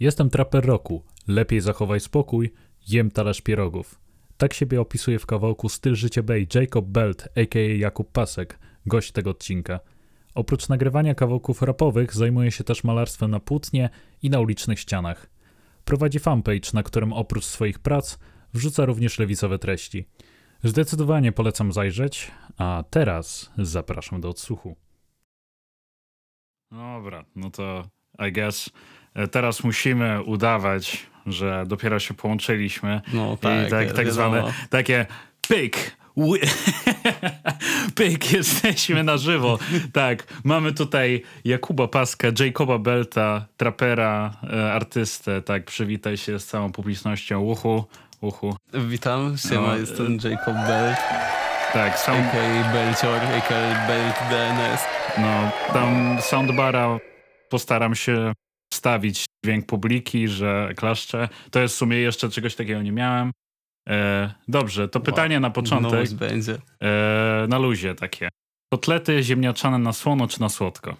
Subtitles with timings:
[0.00, 1.02] Jestem traper roku.
[1.28, 2.52] Lepiej zachowaj spokój,
[2.88, 4.00] jem talerz pierogów.
[4.36, 7.76] Tak siebie opisuje w kawałku Styl Życie Bay Jacob Belt, a.k.a.
[7.76, 9.80] Jakub Pasek, gość tego odcinka.
[10.34, 13.90] Oprócz nagrywania kawałków rapowych zajmuje się też malarstwem na płótnie
[14.22, 15.30] i na ulicznych ścianach.
[15.84, 18.18] Prowadzi fanpage, na którym oprócz swoich prac
[18.54, 20.04] wrzuca również lewicowe treści.
[20.64, 24.76] Zdecydowanie polecam zajrzeć, a teraz zapraszam do odsłuchu.
[26.70, 27.88] Dobra, no to
[28.28, 28.70] I guess
[29.14, 33.00] e, teraz musimy udawać, że dopiero się połączyliśmy.
[33.12, 34.12] No tak, I tak, tak wiadomo.
[34.12, 35.06] zwane takie
[35.48, 35.96] pyk.
[37.94, 39.58] Pyk, jesteśmy na żywo.
[39.92, 45.42] Tak, mamy tutaj Jakuba Paska, Jacoba Belta, trapera, e, artystę.
[45.42, 47.40] Tak, przywitaj się z całą publicznością.
[47.40, 47.84] Uchu,
[48.20, 48.56] uchu.
[48.74, 50.94] Witam, siema, No, jestem Jacob Bell,
[51.72, 52.72] Tak, są, a.k.a.
[52.72, 53.86] Belcior, a.k.a.
[53.88, 54.80] Belt DNS.
[55.18, 56.98] no, tam soundbara
[57.50, 58.32] postaram się
[58.72, 61.28] wstawić dźwięk publiki, że klaszczę.
[61.50, 63.32] To jest w sumie jeszcze czegoś takiego nie miałem.
[63.88, 65.92] E, dobrze, to pytanie na początek.
[65.92, 66.58] Nowość będzie.
[66.82, 68.28] E, na luzie takie.
[68.72, 70.96] Kotlety ziemniaczane na słono czy na słodko?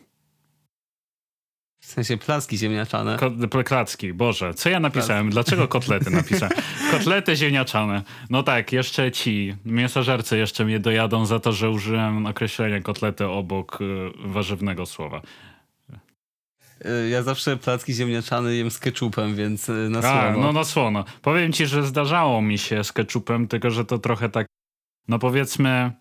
[1.80, 3.16] W sensie placki ziemniaczane.
[3.16, 5.30] Ko- klacki, Boże, co ja napisałem?
[5.30, 6.54] Dlaczego kotlety napisałem?
[6.92, 8.02] Kotlety ziemniaczane.
[8.30, 13.78] No tak, jeszcze ci mięsożercy jeszcze mnie dojadą za to, że użyłem określenia kotlety obok
[13.80, 15.22] y, warzywnego słowa.
[16.86, 20.46] Y, Ja zawsze placki ziemniaczane jem z ketchupem, więc y, na A, słono.
[20.46, 21.04] no na słono.
[21.22, 24.46] Powiem ci, że zdarzało mi się z ketchupem, tylko że to trochę tak,
[25.08, 25.92] no powiedzmy,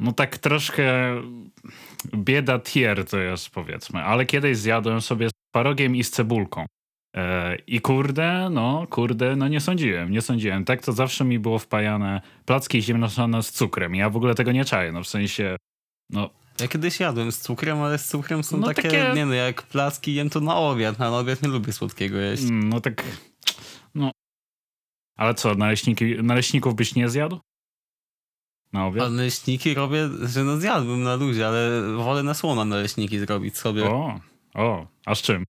[0.00, 0.84] no tak troszkę
[2.16, 6.66] bieda tier to jest powiedzmy, ale kiedyś zjadłem sobie z parogiem i z cebulką.
[7.16, 10.64] E, I kurde, no kurde, no nie sądziłem, nie sądziłem.
[10.64, 13.94] Tak to zawsze mi było wpajane placki ziemniaczane z cukrem.
[13.94, 15.56] Ja w ogóle tego nie czaję, no w sensie,
[16.10, 16.30] no
[16.60, 19.62] Ja kiedyś jadłem z cukrem, ale z cukrem są No takie, takie- nie no, jak
[19.62, 22.42] placki jem to na obiad, na obiad nie lubię słodkiego jeść.
[22.42, 23.04] Mm, No tak.
[23.94, 24.10] No.
[25.16, 27.40] Ale co, naleśniki, naleśników byś nie zjadł?
[28.72, 29.06] Na obiad?
[29.06, 33.84] A naleśniki robię, że no zjadłbym na luzie, ale wolę na słono naleśniki zrobić sobie.
[33.84, 34.20] O,
[34.54, 35.44] o, a z czym?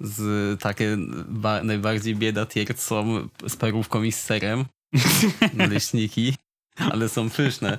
[0.00, 0.96] Z takie
[1.28, 4.64] ba- najbardziej bieda tier są z parówką i z serem.
[5.54, 6.34] Naleśniki,
[6.76, 7.78] ale są pyszne.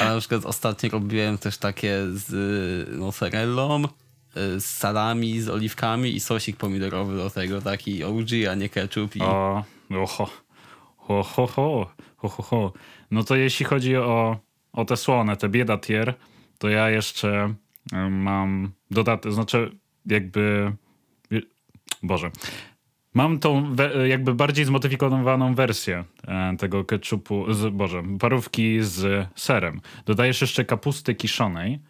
[0.00, 6.20] A na przykład ostatnio robiłem też takie z mozzarellą, y, z salami, z oliwkami i
[6.20, 9.16] sosik pomidorowy do tego, taki OG, a nie ketchup.
[9.16, 9.20] I...
[9.20, 10.30] O, oho,
[10.96, 12.72] ho, ho, ho, ho, ho, ho.
[13.10, 14.36] No to jeśli chodzi o,
[14.72, 16.14] o te słone, te bieda tier,
[16.58, 17.54] to ja jeszcze
[18.10, 20.72] mam dodatek, znaczy jakby,
[22.02, 22.30] Boże,
[23.14, 23.76] mam tą
[24.06, 29.80] jakby bardziej zmodyfikowaną wersję e, tego ketchupu, z, Boże, parówki z serem.
[30.06, 31.80] Dodajesz jeszcze kapusty kiszonej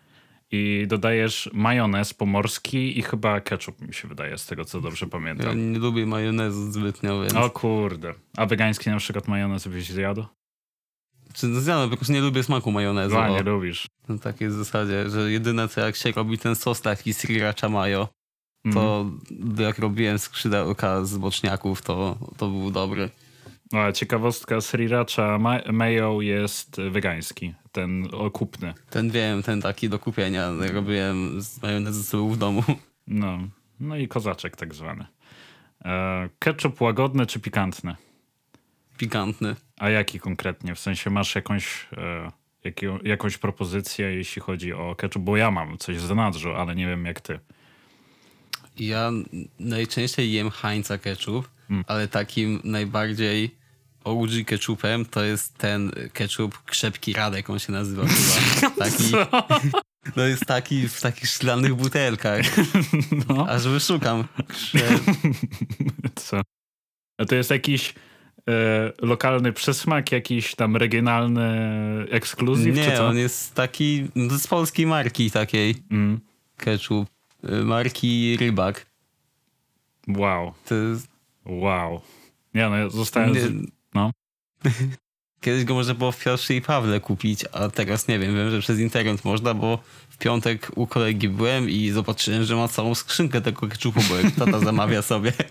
[0.51, 5.11] i dodajesz majonez pomorski i chyba ketchup mi się wydaje, z tego co dobrze Ja
[5.11, 5.73] pamiętam.
[5.73, 7.35] nie lubię majonezu zbytnio, więc...
[7.35, 8.15] O kurde.
[8.37, 10.25] A wegański na przykład majonez byś zjadł?
[11.35, 13.11] Czy no zjadłem, prostu nie lubię smaku majonezu.
[13.11, 13.37] Dwa, o.
[13.37, 13.87] nie lubisz.
[14.09, 18.09] Na takiej zasadzie, że jedyne co jak się robi ten sos taki sriracha mayo,
[18.73, 19.11] To
[19.59, 23.11] jak robiłem skrzydełka z boczniaków, to, to był dobry.
[23.73, 28.75] A ciekawostka, sriracha ma- mayo jest wegański, ten okupny.
[28.91, 32.63] Ten wiem, ten taki do kupienia robiłem z co był w domu.
[33.07, 33.39] No,
[33.81, 35.07] no i kozaczek tak zwany.
[35.85, 37.97] E, ketchup łagodny czy pikantny?
[38.99, 39.57] Pikantny.
[39.79, 40.75] A jaki konkretnie?
[40.75, 42.33] W sensie masz jakąś, e,
[43.05, 45.23] jakąś propozycję, jeśli chodzi o ketchup?
[45.23, 47.41] Bo ja mam coś z zanadrzu, ale nie wiem jak ty.
[48.79, 49.11] Ja
[49.59, 51.85] najczęściej jem Heinza ketchup, Mm.
[51.87, 53.55] ale takim najbardziej
[54.05, 58.71] OG ketchupem to jest ten ketchup krzepki Radek, on się nazywa chyba.
[58.85, 59.13] Taki,
[60.17, 62.41] no jest taki w takich szklanych butelkach.
[63.29, 63.49] No.
[63.49, 64.25] Aż wyszukam.
[66.15, 66.41] Co?
[67.19, 67.95] A to jest jakiś
[68.49, 71.49] e, lokalny przysmak, jakiś tam regionalny
[72.11, 76.21] ekskluzyw, czy Nie, on jest taki no, z polskiej marki takiej Mm.
[76.57, 77.09] ketchup.
[77.49, 78.87] Y, Marki Rybak.
[80.09, 81.09] Wow, To jest,
[81.47, 82.01] wow.
[82.55, 83.33] Nie no, ja zostałem...
[83.33, 83.53] nie, Z...
[83.95, 84.11] No.
[85.41, 88.61] Kiedyś go można było w Piotrze i Pawle kupić, a teraz nie wiem, wiem, że
[88.61, 93.41] przez internet można, bo w piątek u kolegi byłem i zobaczyłem, że ma całą skrzynkę
[93.41, 95.33] tego ketchupu, bo jak tata zamawia sobie.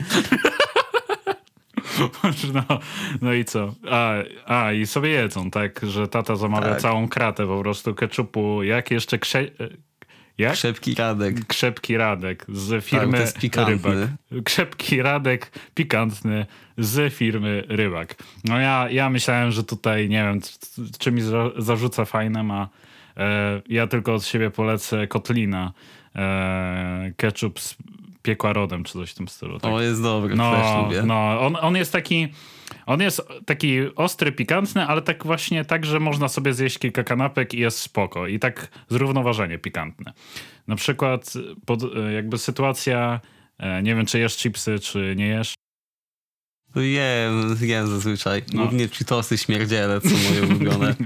[2.53, 2.79] No,
[3.21, 3.73] no i co?
[3.89, 4.13] A,
[4.45, 5.79] a, i sobie jedzą, tak?
[5.83, 6.81] Że tata zamawia Tak.
[6.81, 8.63] całą kratę po prostu ketchupu.
[8.63, 9.51] Jak jeszcze krze...
[10.37, 10.53] Jak?
[10.53, 11.45] Krzepki Radek.
[11.47, 13.73] Krzepki Radek z firmy Tak, jest pikantny.
[13.73, 14.43] Rybak.
[14.43, 16.45] Krzepki Radek, pikantny
[16.77, 18.15] z firmy Rybak.
[18.45, 20.39] No ja, ja myślałem, że tutaj, nie wiem,
[20.99, 22.67] czy mi za, zarzuca fajne, a
[23.17, 25.71] e, ja tylko od siebie polecę Kotlina.
[26.15, 27.75] E, ketchup z
[28.21, 29.59] piekła rodem, czy coś w tym stylu.
[29.59, 29.71] Tak?
[29.71, 31.03] O, jest dobry, No, też lubię.
[31.07, 32.27] no on, on jest taki.
[32.85, 37.53] On jest taki ostry, pikantny, ale tak właśnie tak, że można sobie zjeść kilka kanapek
[37.53, 38.27] i jest spoko.
[38.27, 40.13] I tak zrównoważenie pikantne.
[40.67, 41.33] Na przykład
[41.65, 41.79] pod,
[42.13, 43.19] jakby sytuacja,
[43.57, 45.53] e, nie wiem czy jesz chipsy, czy nie jesz.
[46.75, 48.43] Jem, jem zazwyczaj.
[48.53, 48.61] No.
[48.61, 50.95] Głównie Cheetosy śmierdziele, co moje ulubione.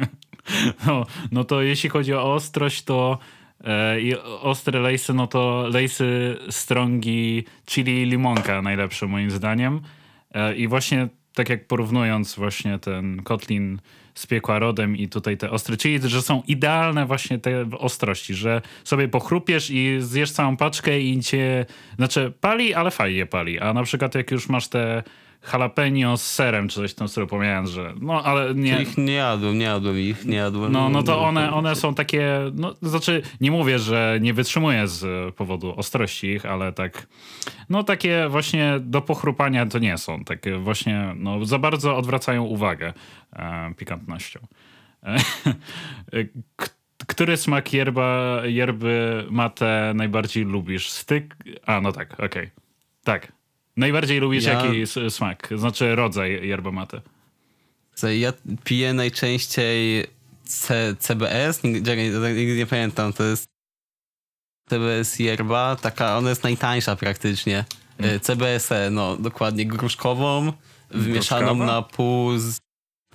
[0.85, 3.19] No, no to jeśli chodzi o ostrość, to
[3.63, 9.81] e, i ostre lejsy, no to lejsy strongi chili i limonka najlepsze moim zdaniem.
[10.31, 13.79] E, I właśnie tak jak porównując właśnie ten kotlin
[14.15, 18.61] z piekła rodem i tutaj te ostre chili, że są idealne właśnie te ostrości, że
[18.83, 23.59] sobie pochrupiesz i zjesz całą paczkę i cię, znaczy pali, ale fajnie pali.
[23.59, 25.03] A na przykład jak już masz te
[25.53, 28.81] jalapeno z serem, czy coś tym stylu, pomijając, że no ale nie...
[28.81, 30.71] Ich nie jadłem, nie jadłem ich, nie jadłem.
[30.71, 35.35] No, no to one, one są takie, no znaczy nie mówię, że nie wytrzymuję z
[35.35, 37.07] powodu ostrości ich, ale tak,
[37.69, 40.23] no takie właśnie do pochrupania to nie są.
[40.23, 42.93] Takie właśnie, no za bardzo odwracają uwagę
[43.33, 44.39] e, pikantnością.
[45.03, 45.17] E,
[46.55, 46.67] k-
[47.07, 50.89] który smak yerba, yerby mate najbardziej lubisz?
[50.89, 51.35] Styk?
[51.65, 52.49] A, no tak, okej.
[53.03, 53.36] Tak.
[53.77, 55.49] Najbardziej lubisz Ja- jaki smak?
[55.55, 57.01] Znaczy rodzaj yerba mate.
[58.19, 58.33] Ja
[58.63, 60.07] piję najczęściej
[60.43, 63.45] C, CBS, nigdy, czekaj, nigdy nie pamiętam, to jest
[64.69, 67.65] CBS yerba, taka, ona jest najtańsza praktycznie.
[67.97, 70.53] E, CBSE, no dokładnie, gruszkową,
[70.89, 71.65] wymieszaną Gruszkowa?
[71.65, 72.57] na pół z,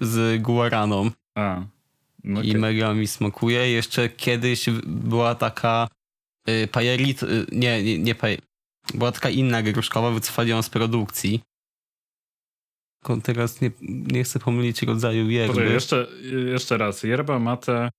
[0.01, 1.63] z guaraną A.
[2.25, 3.71] No i mega mi smakuje.
[3.71, 5.89] Jeszcze kiedyś była taka
[6.49, 8.39] y, pajerit, y, nie, nie, nie paj,
[8.95, 11.41] była taka inna gruszkowa, wycofali ją z produkcji.
[13.03, 15.55] Tylko Teraz nie, nie chcę pomylić rodzaju yerby.
[15.55, 16.07] Poczekaj, jeszcze,
[16.53, 17.03] jeszcze raz.
[17.03, 17.91] Yerba mate.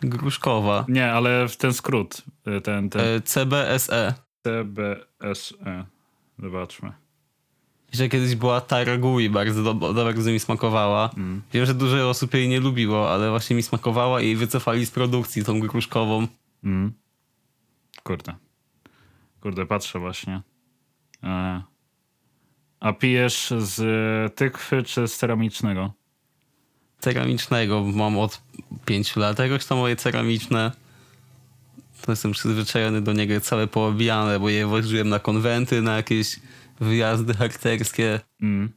[0.00, 0.84] Gruszkowa.
[0.88, 2.22] Nie, ale w ten skrót.
[2.58, 4.14] y, Ten, ten E, CBSE.
[4.46, 5.84] CBSE.
[6.38, 6.92] Zobaczmy.
[7.88, 11.10] Jeszcze kiedyś była Taragui, bardzo do, bardzo mi smakowała.
[11.16, 11.42] Mm.
[11.52, 15.44] Wiem, że dużo osób jej nie lubiło, ale właśnie mi smakowała i wycofali z produkcji
[15.44, 16.26] tą gruszkową.
[16.64, 16.92] Mm.
[18.02, 18.34] Kurde.
[19.40, 20.42] Kurde, patrzę właśnie.
[21.22, 21.62] E.
[22.80, 25.92] A pijesz z tykwy czy z ceramicznego?
[26.98, 28.42] Ceramicznego mam od
[28.84, 29.38] pięciu lat.
[29.38, 30.72] Jakoś to moje ceramiczne.
[32.02, 36.40] To jestem przyzwyczajony do niego całe poobijane, bo je woziłem na konwenty, na jakieś
[36.80, 38.20] wyjazdy harcerskie.
[38.42, 38.72] Mm.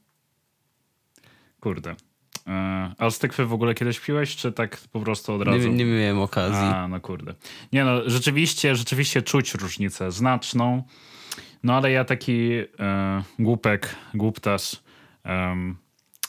[1.60, 1.96] Kurde.
[2.48, 2.94] E.
[2.98, 5.70] A z tykwy w ogóle kiedyś piłeś, czy tak po prostu od razu?
[5.70, 6.68] Nie, nie miałem okazji.
[6.74, 7.34] A, no kurde.
[7.74, 10.84] Nie no, rzeczywiście, rzeczywiście czuć różnicę znaczną.
[11.64, 14.84] No ale ja taki e, głupek, głuptas,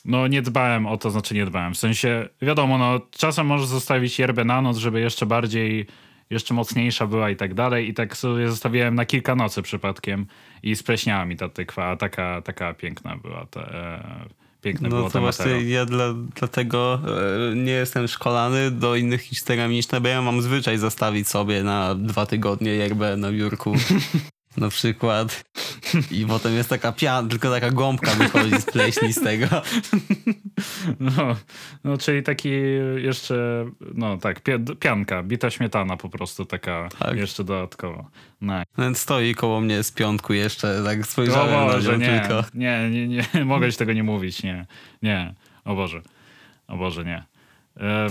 [0.04, 1.74] no nie dbałem o to, znaczy nie dbałem.
[1.74, 5.86] W sensie, wiadomo, no czasem możesz zostawić yerbę na noc, żeby jeszcze bardziej,
[6.30, 7.88] jeszcze mocniejsza była i tak dalej.
[7.88, 10.26] I tak sobie zostawiłem na kilka nocy przypadkiem
[10.62, 15.06] i spleśniała mi ta tykwa, a taka, taka piękna była ta, e, piękne było No
[15.06, 15.68] to to właśnie materiał.
[15.68, 17.00] ja dla, dlatego
[17.52, 21.94] e, nie jestem szkolany do innych niż ceramiczne, bo ja mam zwyczaj zostawić sobie na
[21.94, 23.74] dwa tygodnie yerbę na biurku.
[24.56, 25.44] na przykład.
[26.10, 29.46] I potem jest taka pian, tylko taka gąbka wychodzi z pleśni z tego.
[31.00, 31.36] No,
[31.84, 32.50] no, czyli taki
[32.96, 37.16] jeszcze, no tak, pia- pianka, bita śmietana po prostu taka Tak.
[37.16, 38.10] jeszcze dodatkowo.
[38.40, 38.62] No.
[38.76, 42.44] Ten stoi koło mnie z piątku jeszcze, tak spojrzałem na Boże, nią nie, tylko.
[42.54, 44.66] nie, nie, nie, mogę ci tego nie mówić, nie,
[45.02, 45.34] nie,
[45.64, 46.02] o Boże,
[46.68, 47.24] o Boże, nie.
[47.76, 48.08] E,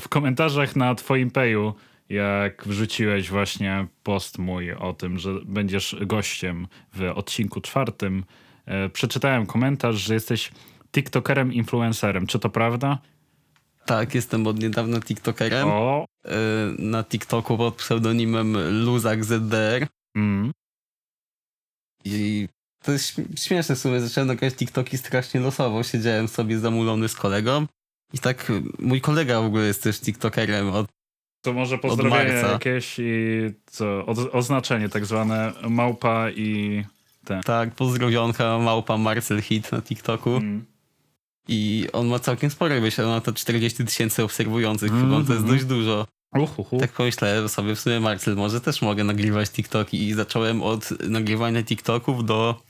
[0.00, 1.74] w komentarzach na twoim peju,
[2.08, 8.24] jak wrzuciłeś właśnie post mój o tym, że będziesz gościem w odcinku czwartym,
[8.66, 10.50] e, przeczytałem komentarz, że jesteś
[10.92, 12.26] tiktokerem, influencerem.
[12.26, 12.98] Czy to prawda?
[13.86, 15.68] Tak, jestem od niedawna tiktokerem.
[15.68, 16.30] O, E,
[16.78, 19.86] Na TikToku pod pseudonimem Luzak ZDR.
[20.16, 20.52] mm.
[22.04, 22.48] I
[22.82, 27.14] to jest śm- śmieszne w sumie, zacząłem nagrywać TikToki strasznie losowo, siedziałem sobie zamulony z
[27.14, 27.66] kolegą
[28.12, 30.86] i tak y, mój kolega w ogóle jest też TikTokerem od
[31.44, 36.84] To może pozdrowienie jakieś i co, o, oznaczenie tak zwane małpa i
[37.24, 37.42] ten.
[37.42, 40.64] tak, pozdrowionka małpa Marcel Hit na TikToku Mm.
[41.48, 45.64] i on ma całkiem sporo, on ma to 40 tysięcy obserwujących, mm to jest dość
[45.64, 46.06] dużo.
[46.34, 46.80] Uhuhu.
[46.80, 51.62] Tak pomyślałem sobie w sumie, Marcel, może też mogę nagrywać TikToki i zacząłem od nagrywania
[51.62, 52.60] TikToków do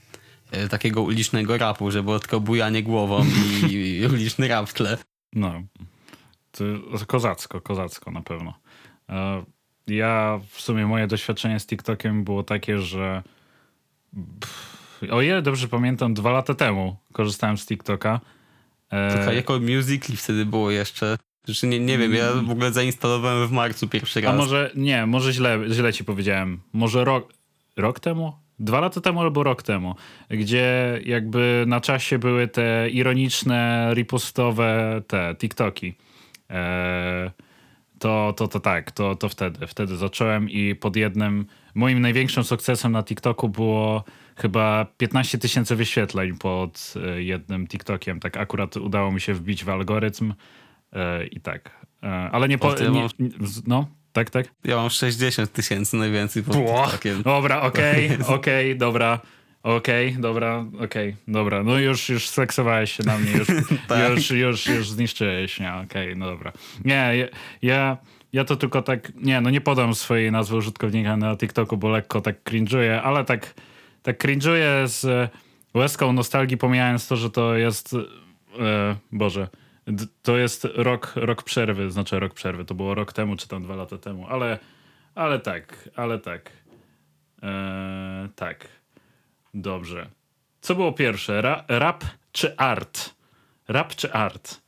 [0.50, 3.24] e, takiego ulicznego rapu, że było tylko bujanie głową
[3.68, 4.98] i, i uliczny rap w tle.
[5.32, 5.62] No.
[6.52, 6.64] To
[7.06, 8.63] kozacko, kozacko na pewno.
[9.08, 9.44] E,
[9.86, 13.22] Ja w sumie moje doświadczenie z TikTokiem było takie, że
[14.40, 14.78] pff,
[15.10, 18.20] o ile dobrze pamiętam, dwa lata temu korzystałem z TikToka.
[18.90, 21.16] E, Trochę jako Musical.ly wtedy było jeszcze.
[21.44, 24.36] Znaczy nie, nie wiem, ja w ogóle zainstalowałem w marcu pierwszy A raz.
[24.36, 26.60] może nie, może źle, źle ci powiedziałem.
[26.72, 27.32] Może rok,
[27.76, 28.32] rok temu?
[28.58, 29.94] dwa lata temu albo rok temu,
[30.30, 35.94] gdzie jakby na czasie były te ironiczne, ripostowe te TikToki.
[36.50, 37.30] E,
[38.04, 42.92] to, to, to tak, to, to wtedy, wtedy zacząłem i pod jednym, moim największym sukcesem
[42.92, 44.04] na TikToku było
[44.36, 48.20] chyba 15 tysięcy wyświetleń pod e, jednym TikTokiem.
[48.20, 50.34] Tak akurat udało mi się wbić w algorytm
[50.92, 51.86] e, i tak.
[52.02, 52.74] E, ale nie po...
[52.74, 53.06] Nie,
[53.66, 54.46] no, tak, tak.
[54.64, 56.54] Ja mam 60 tysięcy najwięcej pod.
[56.54, 57.22] TikTokiem.
[57.22, 59.20] Dobra, okej, okej, dobra.
[59.64, 61.62] Okej, dobra, okej, dobra.
[61.62, 63.48] No już, już seksowałeś się na mnie, już,
[63.88, 64.10] Tak.
[64.10, 66.52] już, już, już zniszczyłeś mnie, okej, no dobra.
[66.84, 67.28] Nie,
[67.62, 67.96] ja-
[68.32, 72.20] ja, to tylko tak, nie, no nie podam swojej nazwy użytkownika na TikToku, bo lekko
[72.20, 73.54] tak cringe'uję, ale tak,
[74.02, 75.28] tak cringe'uję z e,
[75.74, 79.48] łezką nostalgii, pomijając to, że to jest, e, Boże,
[80.22, 83.74] to jest rok, rok przerwy, znaczy rok przerwy, to było rok temu, czy tam dwa
[83.76, 84.58] lata temu, ale,
[85.14, 86.50] ale tak, ale tak.
[87.42, 88.68] Eee, tak.
[89.54, 90.08] Dobrze.
[90.60, 91.42] Co było pierwsze?
[91.42, 93.14] Ra rap czy art?
[93.68, 94.60] Rap czy art?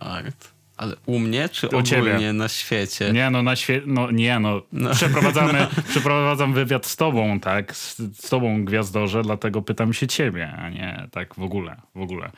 [0.00, 0.48] Art.
[0.76, 2.10] Ale u mnie, czy U ciebie.
[2.10, 3.12] ogólnie na świecie?
[3.12, 4.62] Nie no, na świecie, no nie no.
[4.94, 7.76] Przeprowadzamy, przeprowadzam wywiad z tobą, tak?
[7.76, 12.30] Z, z tobą, Gwiazdorze, dlatego pytam się ciebie, a nie tak w ogóle, w ogóle.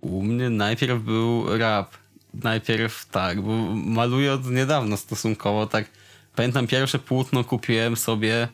[0.00, 1.94] U mnie najpierw był rap.
[2.34, 5.84] Najpierw tak, bo maluję od niedawna stosunkowo, tak.
[6.36, 8.48] Pamiętam pierwsze płótno kupiłem sobie,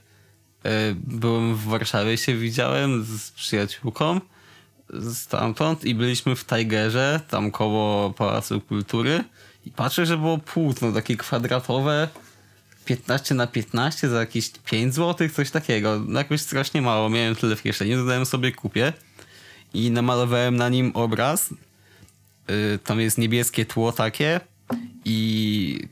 [0.95, 4.21] byłem w Warszawie, się widziałem z przyjaciółką
[5.15, 9.25] stamtąd i byliśmy w Tigerze, tam koło Pałacu Kultury
[9.67, 12.09] i patrzę, że było płótno takie kwadratowe,
[12.85, 16.03] 15 na 15 za jakieś 5 zł, coś takiego.
[16.07, 18.93] No jakoś strasznie mało, miałem tyle w kieszeni, dodałem sobie kupię
[19.75, 21.55] i namalowałem na nim obraz.
[22.51, 24.41] Y, Tam jest niebieskie tło takie
[25.05, 25.89] i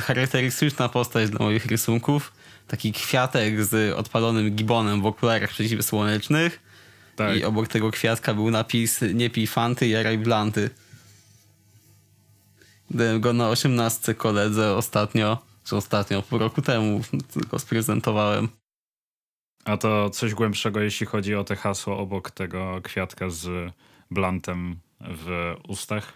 [0.00, 2.32] charakterystyczna postać dla moich rysunków.
[2.70, 6.60] Taki kwiatek z odpalonym gibonem w okularach przeciwsłonecznych.
[7.16, 7.36] Tak.
[7.36, 10.70] I obok tego kwiatka był napis nie pij fanty, jaraj blanty.
[12.90, 17.00] Dałem go na 18 koledze ostatnio, czy ostatnio, pół roku temu
[17.32, 18.48] tylko sprezentowałem.
[19.64, 23.72] A to coś głębszego, jeśli chodzi o te hasło obok tego kwiatka z
[24.10, 26.12] blantem w ustach?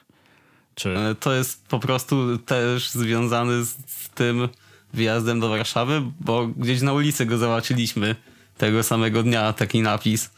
[0.75, 0.99] Czy...
[0.99, 4.49] E, To jest po prostu też związany z, z tym
[4.94, 8.16] wyjazdem do Warszawy, bo gdzieś na ulicy go zobaczyliśmy
[8.58, 10.30] tego samego dnia, taki napis.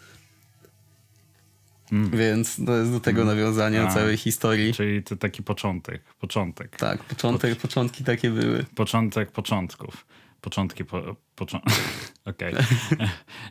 [1.92, 3.90] Więc to jest do tego nawiązania Mm.
[3.90, 3.94] A.
[3.94, 4.75] całej historii.
[4.75, 6.76] Czyli to taki początek, początek.
[6.76, 8.64] Tak, początek, początki takie były.
[8.75, 10.06] Początek początków.
[10.40, 11.60] Początki po, począ...
[12.25, 12.54] Okej.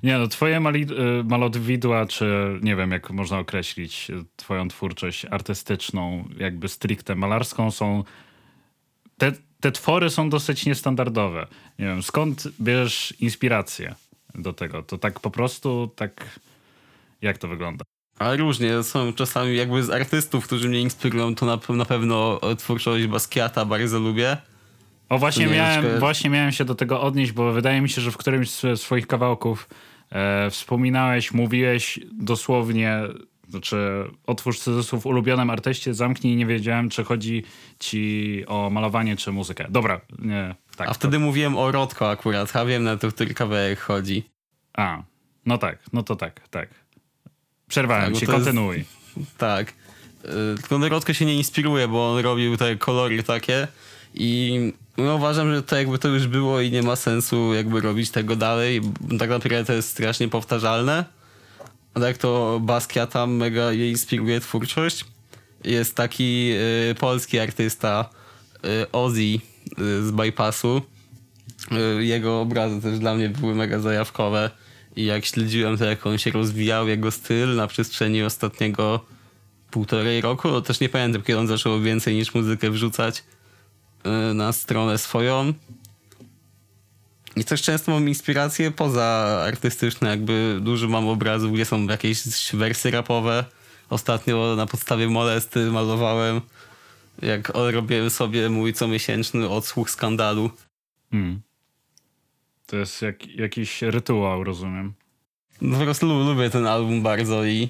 [0.04, 0.82] Nie no, twoje mali,
[1.20, 8.04] y, malowidła, czy nie wiem jak można określić twoją twórczość artystyczną, jakby stricte malarską są...
[9.18, 9.32] Te,
[9.66, 11.48] te twory są dosyć niestandardowe.
[11.80, 13.96] Nie wiem, skąd bierzesz inspirację
[14.36, 14.84] do tego?
[14.84, 16.40] To tak po prostu, tak...
[17.22, 17.86] Jak to wygląda?
[18.20, 23.08] Ale różnie, są czasami jakby z artystów, którzy mnie inspirują, to na, na pewno twórczość
[23.08, 24.38] Basquiata bardzo lubię.
[25.10, 28.18] O, właśnie miałem, właśnie miałem się do tego odnieść, bo wydaje mi się, że w
[28.18, 29.70] którymś z swoich kawałków
[30.12, 33.02] e, wspominałeś, mówiłeś dosłownie,
[33.50, 33.78] znaczy
[34.28, 37.44] otwórz cudzysłów ulubionym artyście, zamknij i nie wiedziałem, czy chodzi
[37.80, 39.66] ci o malowanie, czy muzykę.
[39.70, 40.90] Dobra, nie, tak.
[40.90, 44.24] A wtedy mówiłem o Rodko akurat, a wiem na to, który kawałek chodzi.
[44.78, 45.04] A,
[45.46, 46.70] no tak, no to tak, tak.
[47.68, 48.86] Przerwałem Tak, bo ci, to jest- kontynuuj.
[49.38, 49.74] Tak.
[50.26, 53.68] Y, Tylko na Rodko się nie inspiruje, bo on robił te kolory takie
[54.14, 54.60] i
[54.98, 58.36] no, uważam, że to jakby to już było i nie ma sensu jakby robić tego
[58.36, 58.82] dalej.
[59.20, 61.06] Tak naprawdę to jest strasznie powtarzalne.
[61.96, 65.06] A tak to Basquiat mega je inspiruje twórczość.
[65.64, 66.52] Jest taki
[66.92, 68.10] y, polski artysta
[68.66, 69.40] y, Ozzy y,
[70.04, 70.82] z Bypassu.
[71.72, 74.52] Y, jego obrazy też dla mnie były mega zajawkowe
[74.96, 79.06] i jak śledziłem to, jak on się rozwijał, jego styl na przestrzeni ostatniego
[79.72, 83.24] półtorej roku, to też nie pamiętam, kiedy on zaczął więcej niż muzykę wrzucać
[84.06, 85.54] y, na stronę swoją.
[87.36, 89.04] I też często mam inspiracje poza
[89.48, 92.24] artystyczne, jakby dużo mam obrazów, gdzie są jakieś
[92.54, 93.46] wersy rapowe.
[93.90, 96.42] Ostatnio na podstawie molesty malowałem,
[97.22, 100.50] jak robiłem sobie mój comiesięczny odsłuch skandalu.
[101.12, 101.42] Hmm.
[102.66, 104.94] To jest jak, jakiś rytuał, rozumiem.
[105.62, 107.70] No po prostu lu- lubię ten album bardzo i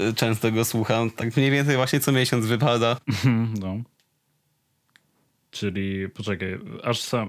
[0.00, 1.10] y, często go słucham.
[1.10, 2.96] Tak mniej więcej właśnie co miesiąc wypada.
[3.60, 3.76] no.
[5.50, 7.28] Czyli, poczekaj, aż sam...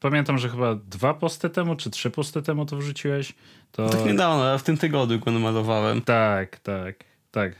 [0.00, 3.34] Pamiętam, że chyba dwa posty temu, czy trzy posty temu to wrzuciłeś.
[3.72, 3.88] To...
[3.88, 6.00] Tak niedawno, ale w tym tygodniu go namalowałem.
[6.02, 7.52] Tak, tak, tak.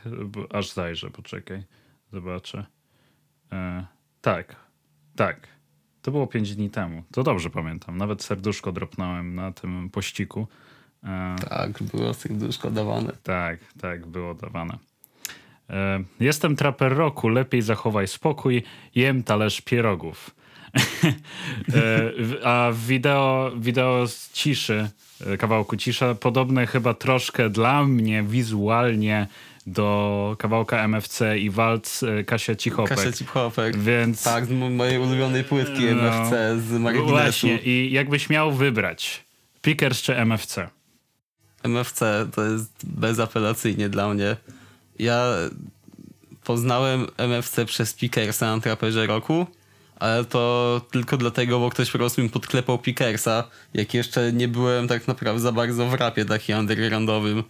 [0.53, 1.63] Aż zajrzę, poczekaj.
[2.13, 2.67] Zobaczę.
[3.53, 3.87] E,
[4.21, 4.57] tak,
[5.17, 5.49] tak.
[6.03, 7.03] To było pięć dni temu.
[7.13, 7.97] To dobrze pamiętam.
[7.99, 10.49] Nawet serduszko dropnąłem na tym pościgu.
[11.05, 13.13] E, Tak, było serduszko dawane.
[13.23, 14.79] tak, tak, było dawane.
[15.71, 18.63] E, jestem traper roku, lepiej zachowaj spokój,
[18.95, 20.36] jem talerz pierogów.
[21.75, 24.91] e, a wideo, wideo z ciszy,
[25.27, 29.27] e, kawałku cisza, podobne chyba troszkę dla mnie wizualnie
[29.67, 32.97] do kawałka MFC i walc e, Kasia Cichopek.
[32.99, 33.77] Kasia Cichopek.
[33.77, 35.91] Więc Tak, z mo- mojej ulubionej płytki No.
[36.03, 37.11] MFC z marginesu.
[37.13, 39.25] właśnie, i jakbyś miał wybrać
[39.63, 40.69] Pickers czy MFC?
[41.63, 44.37] MFC to jest bezapelacyjnie dla mnie.
[44.99, 45.33] Ja
[46.45, 49.47] poznałem MFC przez Pickersa na traperze roku,
[50.01, 54.89] ale to tylko dlatego, bo ktoś po prostu mi podklepał Pickersa, jak jeszcze nie byłem
[54.89, 57.43] tak naprawdę za bardzo w rapie takim undergroundowym.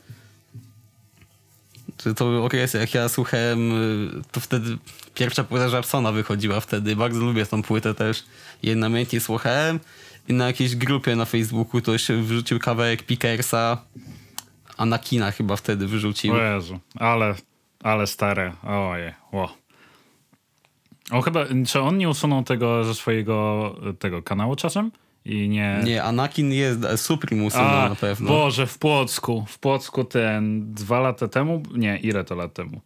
[1.97, 4.79] Czy to był okres, jak ja słuchałem, y, to wtedy
[5.15, 6.97] pierwsza płyta Żabsona wychodziła wtedy.
[6.97, 8.25] Bardzo lubię tą płytę też.
[8.63, 9.81] Jej namiętnie słuchałem
[10.29, 13.79] i na jakiejś grupie na Facebooku ktoś wrzucił kawałek Pickersa,
[14.77, 16.35] Anakina chyba wtedy wyrzucił.
[16.35, 17.35] O Jezu, ale,
[17.83, 18.53] ale stare.
[18.63, 19.57] Ojej, ło.
[21.11, 24.91] O, chyba, czy on nie usunął tego ze swojego tego kanału czasem?
[25.25, 25.81] I nie...
[25.85, 28.29] Nie, Anakin jest, Supreme usunął A, na pewno.
[28.29, 29.45] Boże, w Płocku.
[29.49, 31.63] W Płocku ten dwa lata temu?
[31.75, 32.81] Nie, ile to lat temu?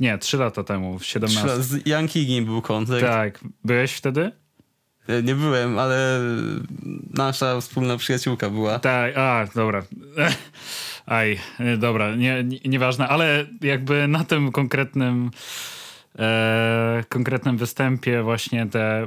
[0.00, 1.40] Nie, trzy lata temu, w 17.
[1.48, 3.06] Trzy- Z Yankigiem był koncert.
[3.06, 3.40] Tak.
[3.64, 4.32] Byłeś wtedy?
[5.08, 6.20] E, Nie byłem, ale
[7.10, 8.78] nasza wspólna przyjaciółka była.
[8.78, 9.82] Tak, a, dobra.
[11.06, 15.30] Aj, e, dobra, nie, nie, nieważne, ale jakby na tym konkretnym
[16.18, 19.06] e, konkretnym występie właśnie te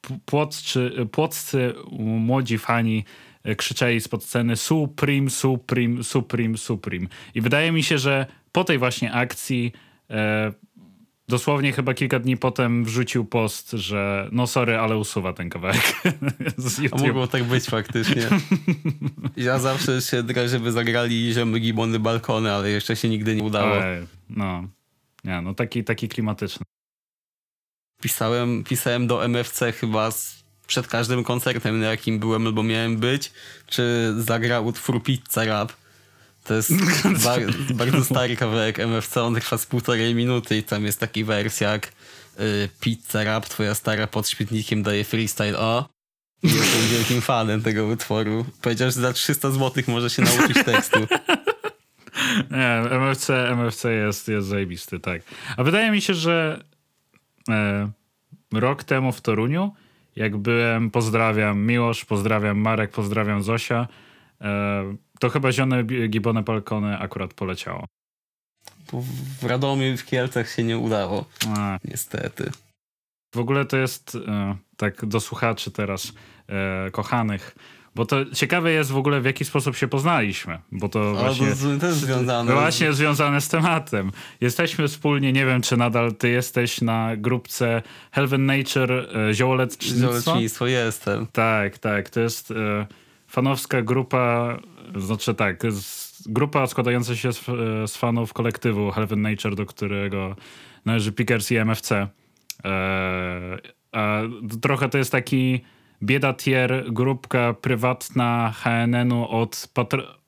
[0.00, 3.04] p- płoccy, płoccy młodzi fani
[3.44, 7.06] e, krzyczeli spod sceny Supreme, Supreme, Supreme, Supreme.
[7.34, 9.72] I wydaje mi się, że po tej właśnie akcji
[10.10, 10.52] e,
[11.28, 16.02] dosłownie chyba kilka dni potem wrzucił post, że no sorry, ale usuwa ten kawałek
[16.56, 17.00] z A YouTube.
[17.06, 18.22] mogło tak być faktycznie.
[19.36, 23.84] Ja zawsze się drę, żeby zagrali ziomy gibony balkony, ale jeszcze się nigdy nie udało.
[23.84, 24.64] Ej, no,
[25.26, 26.66] nie, no taki, taki klimatyczny.
[28.02, 33.32] Pisałem, pisałem do MFC chyba z, przed każdym koncertem, na jakim byłem albo miałem być,
[33.66, 35.72] czy zagra utwór Pizza Rap.
[36.44, 36.72] To jest
[37.24, 37.40] bar,
[37.74, 41.92] bardzo stary kawałek MFC, on trwa z półtorej minuty i tam jest taki wers jak
[42.40, 45.88] y, Pizza Rap, twoja stara pod śmietnikiem daje freestyle, o.
[46.42, 48.46] Jestem wielkim fanem tego utworu.
[48.62, 50.98] Powiedział, że za 300 zł może się nauczyć tekstu.
[52.50, 55.22] Nie, MFC, MFC jest, jest zajebisty, tak.
[55.56, 56.64] A wydaje mi się, że
[57.48, 57.90] e,
[58.52, 59.74] rok temu w Toruniu,
[60.16, 63.88] jak byłem, pozdrawiam Miłosz, pozdrawiam Marek, pozdrawiam Zosia,
[64.40, 67.84] e, to chyba zione Gibone Balkony akurat poleciało.
[69.40, 71.24] W Radomiu i w Kielcach się nie udało,
[71.56, 72.50] A, niestety.
[73.34, 76.12] W ogóle to jest e, tak do słuchaczy teraz
[76.48, 77.56] e, kochanych,
[77.96, 81.46] bo to ciekawe jest w ogóle w jaki sposób się poznaliśmy, bo to właśnie...
[81.46, 82.52] to z- też związane.
[82.52, 84.12] Właśnie związane z tematem.
[84.40, 87.82] Jesteśmy wspólnie, nie wiem czy nadal ty jesteś na grupce
[88.12, 90.00] Heaven Nature e, z Ziołolecznictwo?
[90.00, 91.26] Ziołecznictwo jestem.
[91.32, 92.10] Tak, tak.
[92.10, 92.86] To jest e,
[93.28, 94.56] fanowska grupa,
[94.96, 100.36] znaczy tak, z, grupa składająca się z, e, z fanów kolektywu Heaven Nature, do którego
[100.84, 102.08] należy Pickers i MFC.
[102.64, 103.58] E,
[103.92, 104.20] a
[104.62, 105.60] trochę to jest taki
[106.02, 109.68] bieda tier, grupka prywatna HNN-u od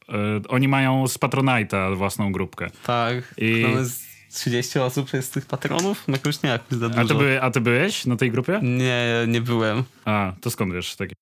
[0.08, 0.12] e,
[0.48, 2.66] oni mają z Patronite'a własną grupkę.
[2.86, 3.34] Tak.
[3.38, 6.04] I- Mamy z 30 osób jest tych patronów?
[6.08, 7.08] No jakoś nie jakoś za A dużo.
[7.08, 8.60] ty, były, a ty byłeś na tej grupie?
[8.62, 9.82] Nie, nie byłem.
[10.04, 11.14] A, to skąd wiesz takie?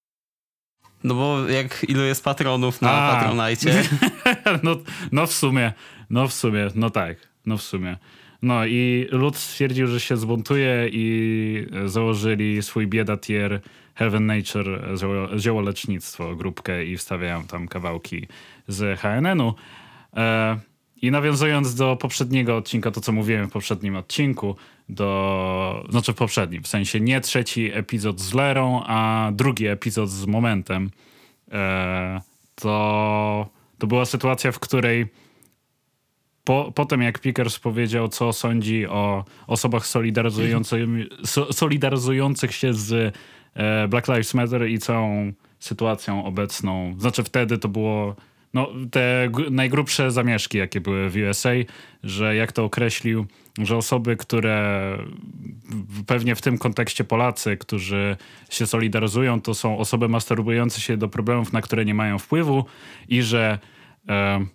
[1.04, 3.14] No bo jak ilu jest patronów na A.
[3.20, 3.82] Patronajcie?
[4.62, 4.76] no,
[5.12, 5.72] no w sumie,
[6.10, 7.96] no w sumie, no tak, no w sumie.
[8.42, 13.60] No i lud stwierdził, że się zbuntuje i założyli swój bieda tier
[13.96, 18.26] Heaven Nature zioło- ziołolecznictwo, grupkę i wstawiają tam kawałki
[18.68, 19.54] z HNN-u.
[20.16, 20.58] E,
[21.02, 24.56] I nawiązując do poprzedniego odcinka, to co mówiłem w poprzednim odcinku,
[24.88, 30.26] do, znaczy w poprzednim, w sensie nie trzeci epizod z Lerą, a drugi epizod z
[30.26, 30.90] Momentem,
[31.52, 32.20] e,
[32.54, 35.06] to, to była sytuacja, w której
[36.44, 40.80] po, potem jak Pickers powiedział, co sądzi o osobach solidaryzujących,
[41.24, 43.14] so, solidaryzujących się z
[43.88, 46.94] Black Lives Matter i całą sytuacją obecną.
[46.98, 48.16] Znaczy wtedy to było
[48.54, 51.50] no, te najgrubsze zamieszki, jakie były w USA,
[52.02, 53.26] że jak to określił,
[53.58, 54.98] że osoby, które
[56.06, 58.16] pewnie w tym kontekście Polacy, którzy
[58.50, 62.64] się solidaryzują, to są osoby masturbujące się do problemów, na które nie mają wpływu
[63.08, 63.58] i że
[64.08, 64.46] e,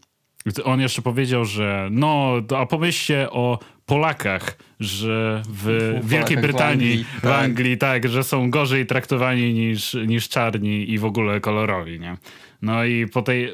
[0.63, 3.59] on jeszcze powiedział, że no, a pomyślcie o
[3.91, 7.43] Polakach, że w Polakach Wielkiej w Brytanii, Anglii, w tak.
[7.43, 12.17] Anglii, tak, że są gorzej traktowani niż, niż czarni i w ogóle kolorowi, nie?
[12.61, 13.49] No i po tej,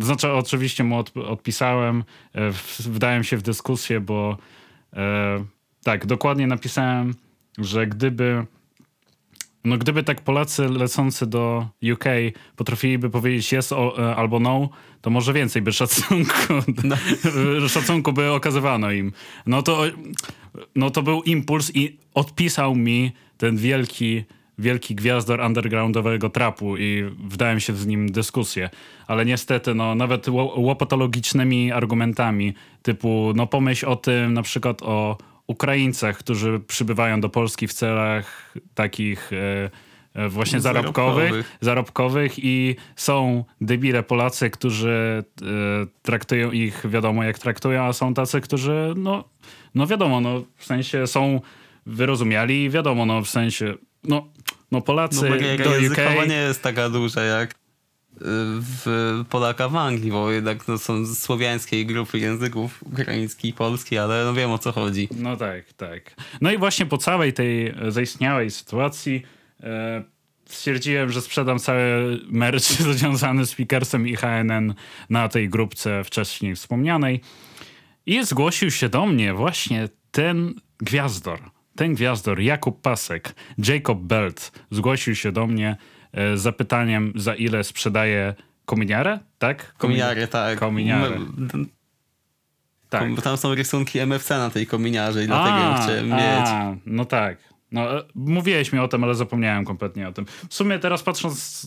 [0.00, 4.38] znaczy oczywiście mu od, odpisałem, e, w- wdałem się w dyskusję, bo
[4.92, 5.44] e,
[5.84, 7.14] tak, dokładnie napisałem,
[7.58, 8.46] że gdyby
[9.64, 12.04] no gdyby tak Polacy lecący do UK
[12.56, 14.68] potrafiliby powiedzieć yes o, e, albo no,
[15.00, 16.54] to może więcej by szacunku,
[17.68, 19.12] szacunku by okazywano im.
[19.46, 19.82] No to,
[20.76, 24.24] no to był impuls i odpisał mi ten wielki,
[24.58, 28.70] wielki gwiazdor undergroundowego trapu i wdałem się z nim w dyskusję.
[29.06, 35.18] Ale niestety, no nawet ło- łopatologicznymi argumentami typu, no pomyśl o tym na przykład o
[35.48, 39.70] Ukraińcach, którzy przybywają do Polski w celach takich e,
[40.14, 41.58] e, właśnie zarobkowych, Zarobkowych.
[41.60, 45.44] zarobkowych i są debile Polacy, którzy e,
[46.02, 49.24] traktują ich wiadomo jak traktują, a są tacy, którzy no,
[49.74, 51.40] no wiadomo, no w sensie są
[51.86, 54.16] wyrozumiali i wiadomo, no w sensie no,
[54.70, 57.54] no No Polacy bariera do UK nie jest taka duża jak
[58.20, 64.24] w Polaka w Anglii, bo jednak no, są słowiańskie grupy języków, ukraiński i polski, ale
[64.24, 65.08] no wiem o co chodzi.
[65.16, 66.14] No tak, tak.
[66.40, 69.22] No i właśnie po całej tej e, zaistniałej sytuacji
[69.62, 70.04] e,
[70.46, 72.64] stwierdziłem, że sprzedam cały merch
[72.98, 74.74] związany z Pickersem i HNN
[75.10, 77.20] na tej grupce wcześniej wspomnianej.
[78.06, 81.40] I zgłosił się do mnie właśnie ten gwiazdor,
[81.76, 83.34] ten gwiazdor, Jakub Pasek,
[83.68, 85.76] Jacob Belt, zgłosił się do mnie
[86.34, 89.74] zapytaniem, za ile sprzedaje kominiarę, tak?
[89.74, 90.58] Kominiary, tak.
[90.58, 91.14] Kominiary.
[91.14, 91.66] M-
[92.90, 93.14] Tak.
[93.14, 96.46] Bo tam są rysunki MFC na tej kominiarze i dlatego ją chciałem mieć.
[96.48, 97.38] a, no tak.
[97.72, 100.26] No, e, mówiłeś mi o tym, ale zapomniałem kompletnie o tym.
[100.48, 101.66] W sumie teraz patrząc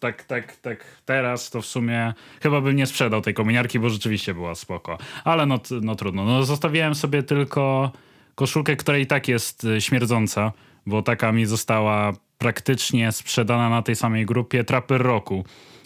[0.00, 4.34] tak, tak, tak teraz, to w sumie chyba bym nie sprzedał tej kominiarki, bo rzeczywiście
[4.34, 4.98] była spoko.
[5.24, 6.24] Ale no, no trudno.
[6.24, 7.92] No, zostawiłem sobie tylko
[8.34, 10.52] koszulkę, która i tak jest e, śmierdząca,
[10.86, 15.44] bo taka mi została praktycznie sprzedana na tej samej grupie Trapper Roku.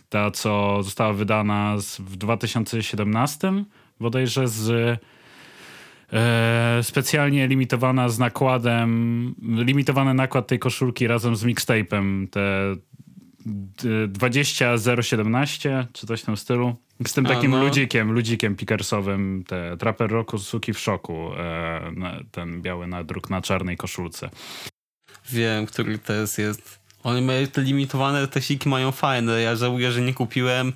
[0.08, 3.64] Ta, co została wydana w 2017
[4.00, 5.00] bodajże z
[6.12, 12.76] E, specjalnie limitowana z nakładem, limitowany nakład tej koszulki razem z mixtape'em, te
[13.46, 16.76] d- 20017 czy coś w tym stylu.
[17.06, 17.64] Z tym takim no.
[17.64, 21.92] ludzikiem, ludzikiem pikersowym, te Trapper Roku, Suki w szoku, e,
[22.30, 24.30] ten biały nadruk na czarnej koszulce.
[25.30, 26.38] Wiem, który to jest.
[26.38, 26.78] jest.
[27.02, 29.40] One mają te limitowane, te siki mają fajne.
[29.40, 30.72] Ja żałuję, że nie kupiłem.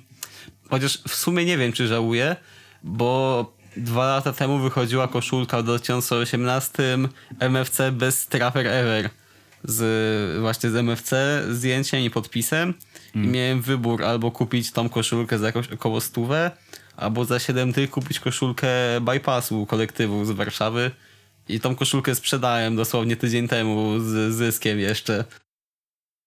[0.69, 2.35] Chociaż w sumie nie wiem, czy żałuję,
[2.83, 3.45] bo
[3.77, 6.97] dwa lata temu wychodziła koszulka w 2018
[7.39, 9.09] MFC bez Trapper Ever.
[9.63, 12.73] Z, właśnie z MFC, zdjęciem i podpisem.
[13.15, 16.51] I miałem wybór albo kupić tą koszulkę za jakoś około stówę,
[16.97, 18.67] albo za 7 tych kupić koszulkę
[19.01, 20.91] bypassu kolektywu z Warszawy.
[21.49, 25.25] I tą koszulkę sprzedałem dosłownie tydzień temu z zyskiem jeszcze.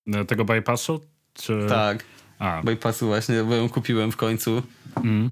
[0.07, 1.00] E, Tego bypassu?
[1.35, 1.66] Czy...
[1.68, 2.05] Tak,
[2.38, 4.62] A, bypassu właśnie, bo ją kupiłem w końcu.
[4.96, 5.31] Mm.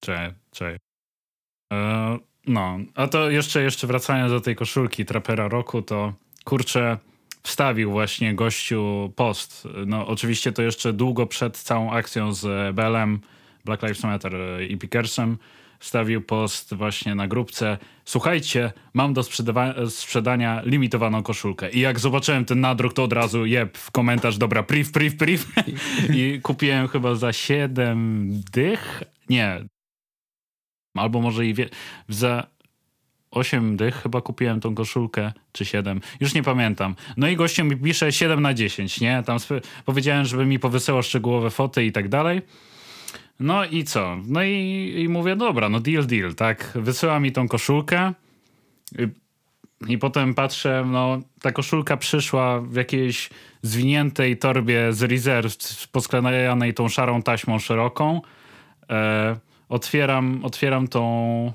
[0.00, 0.78] Czekaj, czekaj.
[1.72, 6.12] E, no, a to jeszcze, jeszcze wracając do tej koszulki Trapera Roku, to
[6.44, 6.98] kurczę,
[7.42, 9.68] wstawił właśnie gościu post.
[9.86, 13.20] No oczywiście to jeszcze długo przed całą akcją z BLM,
[13.64, 14.32] Black Lives Matter
[14.68, 15.38] i Pickersem,
[15.84, 17.78] wstawił post właśnie na grupce.
[18.04, 19.22] Słuchajcie, mam do
[19.88, 21.70] sprzedania limitowaną koszulkę.
[21.70, 25.44] I jak zobaczyłem ten nadruk, to od razu jeb w komentarz, dobra, priv, priv, priv.
[26.20, 29.02] I kupiłem chyba za 7 dych.
[29.28, 29.64] Nie.
[30.96, 31.68] Albo może i wie-
[32.08, 32.46] za
[33.30, 36.00] 8 dych chyba kupiłem tą koszulkę, czy 7.
[36.20, 36.94] Już nie pamiętam.
[37.16, 39.22] No i gościu mi pisze 7 na 10, nie?
[39.26, 39.38] Tam
[39.84, 42.42] powiedziałem, żeby mi powysyłał szczegółowe foty i tak dalej.
[43.40, 44.16] No i co?
[44.26, 46.72] No i, i mówię, dobra, no deal, deal, tak?
[46.74, 48.12] Wysyła mi tą koszulkę
[48.98, 49.08] i,
[49.92, 53.30] i potem patrzę, no ta koszulka przyszła w jakiejś
[53.62, 55.56] zwiniętej torbie z rezerw,
[55.92, 58.20] posklejanej tą szarą taśmą szeroką.
[58.90, 59.36] E,
[59.68, 61.52] otwieram, otwieram tą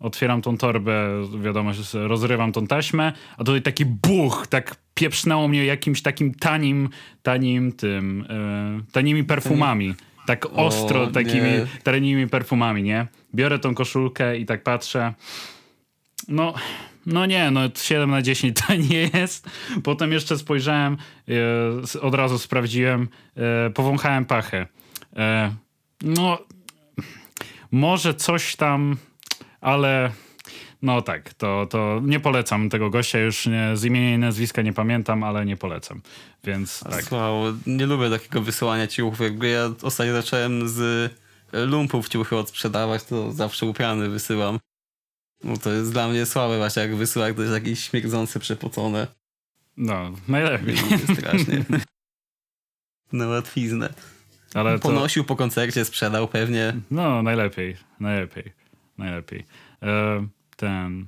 [0.00, 1.08] otwieram tą torbę,
[1.42, 6.88] wiadomo, rozrywam tą taśmę, a tutaj taki buch, tak pieprznęło mnie jakimś takim tanim,
[7.22, 9.94] tanim tym, e, tanimi perfumami.
[10.26, 11.66] Tak ostro, O, takimi nie.
[11.82, 13.06] tanimi perfumami, nie?
[13.34, 15.14] Biorę tą koszulkę i tak patrzę.
[16.28, 16.54] No,
[17.06, 19.50] no nie, no 7 na 10 to nie jest.
[19.82, 20.96] Potem jeszcze spojrzałem,
[21.96, 24.66] e, od razu sprawdziłem, e, powąchałem pachę.
[25.16, 25.54] E,
[26.02, 26.38] no,
[27.72, 28.96] może coś tam,
[29.60, 30.10] ale
[30.84, 34.72] no tak, to, to nie polecam tego gościa, już nie, z imienia i nazwiska nie
[34.72, 36.02] pamiętam, ale nie polecam.
[36.44, 37.04] Więc tak.
[37.04, 39.20] Słabo, nie lubię takiego wysyłania ciuchów.
[39.20, 41.12] Jakby ja ostatnio zacząłem z
[41.52, 44.58] lumpów ciuchy odsprzedawać, to zawsze upiany wysyłam.
[45.44, 49.06] No to jest dla mnie słabe właśnie, jak wysyła ktoś jakieś śmierdzące, przepocone.
[49.76, 50.76] No, najlepiej.
[51.18, 51.64] Strasznie.
[53.12, 53.94] Na łatwiznę.
[54.54, 54.88] Ale to...
[54.88, 56.74] Ponosił po koncercie, sprzedał pewnie.
[56.90, 58.52] No, najlepiej, najlepiej,
[58.98, 59.44] najlepiej.
[59.82, 61.06] E, ten...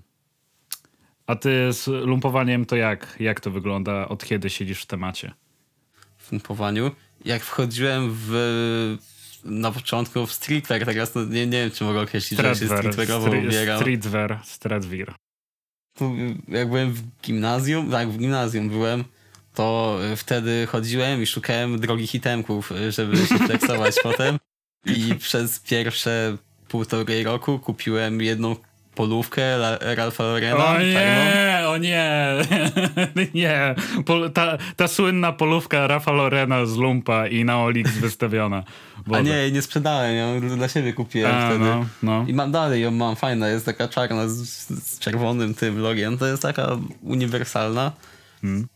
[1.27, 3.17] A ty z lumpowaniem to jak?
[3.21, 4.09] Jak to wygląda?
[4.09, 5.33] Od kiedy siedzisz w temacie?
[6.19, 6.91] W lumpowaniu?
[7.25, 8.97] Jak wchodziłem w
[9.45, 13.27] na początku w streetwear, teraz no nie, nie wiem, czy mogę określić, że się streetwearowo
[13.27, 13.81] stri ubieram.
[13.81, 15.15] Streetwear, streetwear.
[16.49, 19.05] Jak byłem w gimnazjum, tak, w gimnazjum byłem,
[19.55, 24.39] to wtedy chodziłem i szukałem drogich itemków, żeby się flexować potem.
[24.87, 26.37] I przez pierwsze
[26.69, 28.57] półtorej roku kupiłem jedną
[28.97, 30.67] polówkę Ralfa Lorena.
[30.67, 32.33] O nie, o nie,
[33.35, 33.75] nie.
[34.35, 38.65] Ta, ta słynna polówka Rafa Lorena z Lumpa i na Olix wystawiona.
[39.07, 39.19] Boże.
[39.21, 41.65] A nie, nie sprzedałem, ją dla siebie kupiłem A, wtedy.
[41.65, 42.25] No, no.
[42.29, 46.19] I mam dalej ją mam, fajna, jest taka czarna z, z czerwonym tym logiem.
[46.19, 47.93] To jest taka uniwersalna.
[48.43, 48.69] Hmm.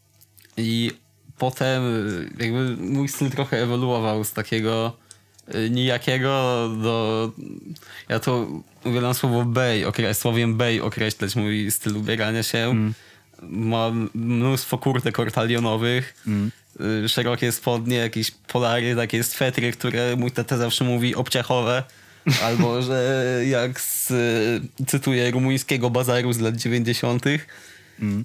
[0.56, 0.90] I
[1.38, 1.82] potem
[2.38, 4.96] jakby mój styl trochę ewoluował z takiego
[5.70, 7.32] nijakiego do...
[8.08, 8.46] Ja to
[8.84, 10.14] uwielbiam słowo bay, okre...
[10.14, 12.58] słowiem bay określać mój styl ubierania się.
[12.58, 12.94] Mm.
[13.42, 16.50] Mam mnóstwo kurtek ortalionowych, mm.
[17.08, 21.82] szerokie spodnie, jakieś polary, takie swetry, które mój tata zawsze mówi obciachowe.
[22.44, 24.12] Albo, że jak z,
[24.86, 27.24] cytuję, rumuńskiego bazaru z lat 90.
[28.00, 28.24] Mm.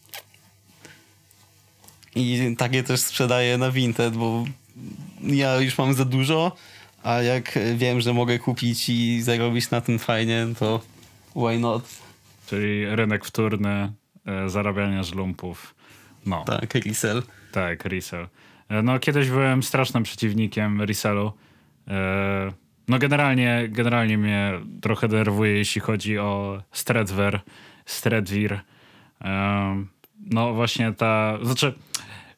[2.16, 4.46] I takie też sprzedaję na Vinted, bo
[5.24, 6.56] ja już mam za dużo,
[7.06, 10.82] a jak wiem, że mogę kupić i zarobić na tym fajnie, to
[11.36, 11.84] why not?
[12.48, 13.92] Czyli rynek wtórny,
[14.26, 15.76] e, zarabiania żlumpów.
[16.26, 16.44] No.
[16.44, 17.24] Tak, resell.
[17.52, 18.28] Tak, resell.
[18.70, 21.32] E, no kiedyś byłem strasznym przeciwnikiem resellu.
[21.88, 22.52] E,
[22.88, 27.40] no generalnie, generalnie mnie trochę denerwuje, jeśli chodzi o Stradwer,
[27.86, 28.60] Stradwir.
[29.22, 29.86] E,
[30.32, 31.74] no właśnie ta, znaczy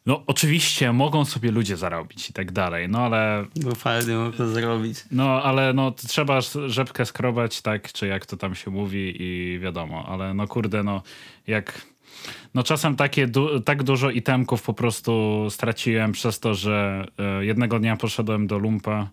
[0.07, 3.45] no oczywiście mogą sobie ludzie zarobić i tak dalej, no ale...
[3.55, 4.97] No fajnie można zarobić.
[5.11, 10.05] No ale no trzeba rzepkę skrobać, tak, czy jak to tam się mówi i wiadomo,
[10.07, 11.01] ale no kurde, no
[11.47, 11.81] jak...
[12.53, 17.79] No czasem takie du tak dużo itemków po prostu straciłem przez to, że e, jednego
[17.79, 19.09] dnia poszedłem do lumpa,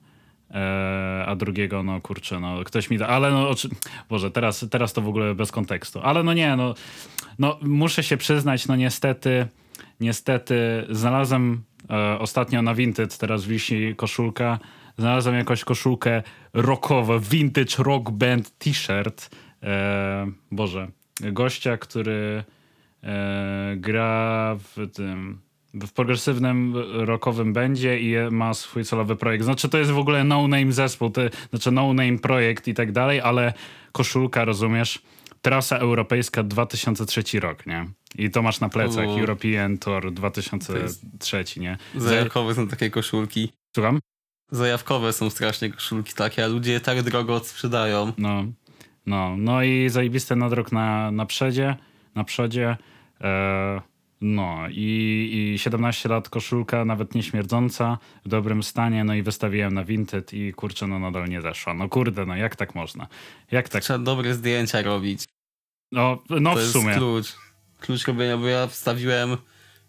[0.50, 3.50] e, a drugiego, no kurczę, no ktoś mi da, ale no,
[4.08, 6.74] Boże, teraz, teraz to w ogóle bez kontekstu, ale no nie, no,
[7.38, 9.46] no muszę się przyznać, no niestety
[10.04, 14.58] niestety znalazłem e, ostatnio na Vinted, teraz wisi koszulka,
[14.98, 19.30] znalazłem jakąś koszulkę rockową, vintage rock band t-shirt.
[19.62, 20.88] E, Boże,
[21.20, 22.44] gościa, który
[23.02, 29.44] e, gra w tym w progresywnym rockowym będzie i ma swój celowy projekt.
[29.44, 33.52] Znaczy to jest w ogóle no-name zespół, to, znaczy no-name projekt i tak dalej, ale
[33.92, 35.02] koszulka, rozumiesz,
[35.44, 37.86] trasa europejska 2003 rok, nie?
[38.18, 39.18] I to masz na plecach, U.
[39.18, 41.76] European Tour 2003, nie?
[41.96, 43.52] Zajawkowe są takie koszulki.
[43.76, 43.98] Słucham?
[44.50, 48.12] Zajawkowe są strasznie koszulki takie, a ludzie je tak drogo sprzedają.
[48.18, 48.44] No,
[49.06, 51.76] no, no i zajebiste nadrok na, na przedzie,
[52.14, 52.76] na przodzie.
[53.20, 53.80] E,
[54.20, 59.74] no i, i 17 lat koszulka, nawet nie śmierdząca, w dobrym stanie, no i wystawiłem
[59.74, 61.74] na Vinted i kurczę, no nadal nie zeszła.
[61.74, 63.06] No kurde, no jak tak można?
[63.50, 63.82] Jak tak?
[63.82, 65.33] Trzeba dobre zdjęcia robić.
[65.94, 66.86] No, no to w sumie.
[66.86, 67.26] Jest klucz.
[67.80, 69.36] Klucz robienia, bo ja wstawiłem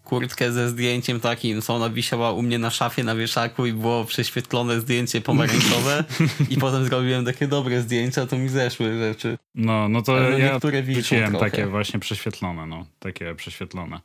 [0.04, 4.04] kurtkę ze zdjęciem takim, co ona wisiała u mnie na szafie na wieszaku i było
[4.04, 6.04] prześwietlone zdjęcie pomarańczowe
[6.50, 9.38] i potem zrobiłem takie dobre zdjęcia, to mi zeszły rzeczy.
[9.54, 14.00] No, no to Ale ja wróciłem takie właśnie prześwietlone, no, takie prześwietlone.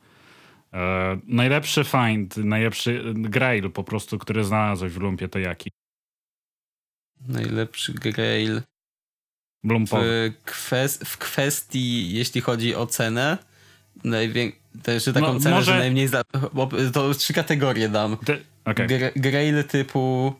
[0.72, 5.70] E, najlepszy find, najlepszy grail po prostu, który znalazłeś w lumpie, to jaki?
[7.28, 8.62] Najlepszy grail
[9.64, 10.32] Blumpowy.
[10.46, 13.38] W, kwest w kwestii, jeśli chodzi o cenę,
[14.04, 14.52] najwię...
[14.82, 15.72] też taką no, cenę, może...
[15.72, 16.08] że najmniej...
[16.08, 16.22] Za...
[16.92, 18.16] To trzy kategorie dam.
[18.16, 18.44] Ty...
[18.64, 19.12] Okay.
[19.16, 20.34] grail typu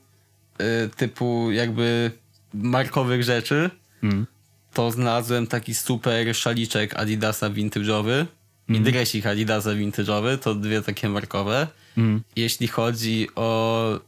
[0.60, 2.10] y, typu jakby
[2.54, 3.70] markowych rzeczy,
[4.02, 4.26] mm.
[4.72, 8.26] to znalazłem taki super szaliczek Adidasa vintage'owy
[8.68, 8.80] mm.
[8.80, 11.66] i dresik Adidasa vintage'owy, to dwie takie markowe.
[11.96, 12.22] Mm.
[12.36, 14.00] Jeśli chodzi o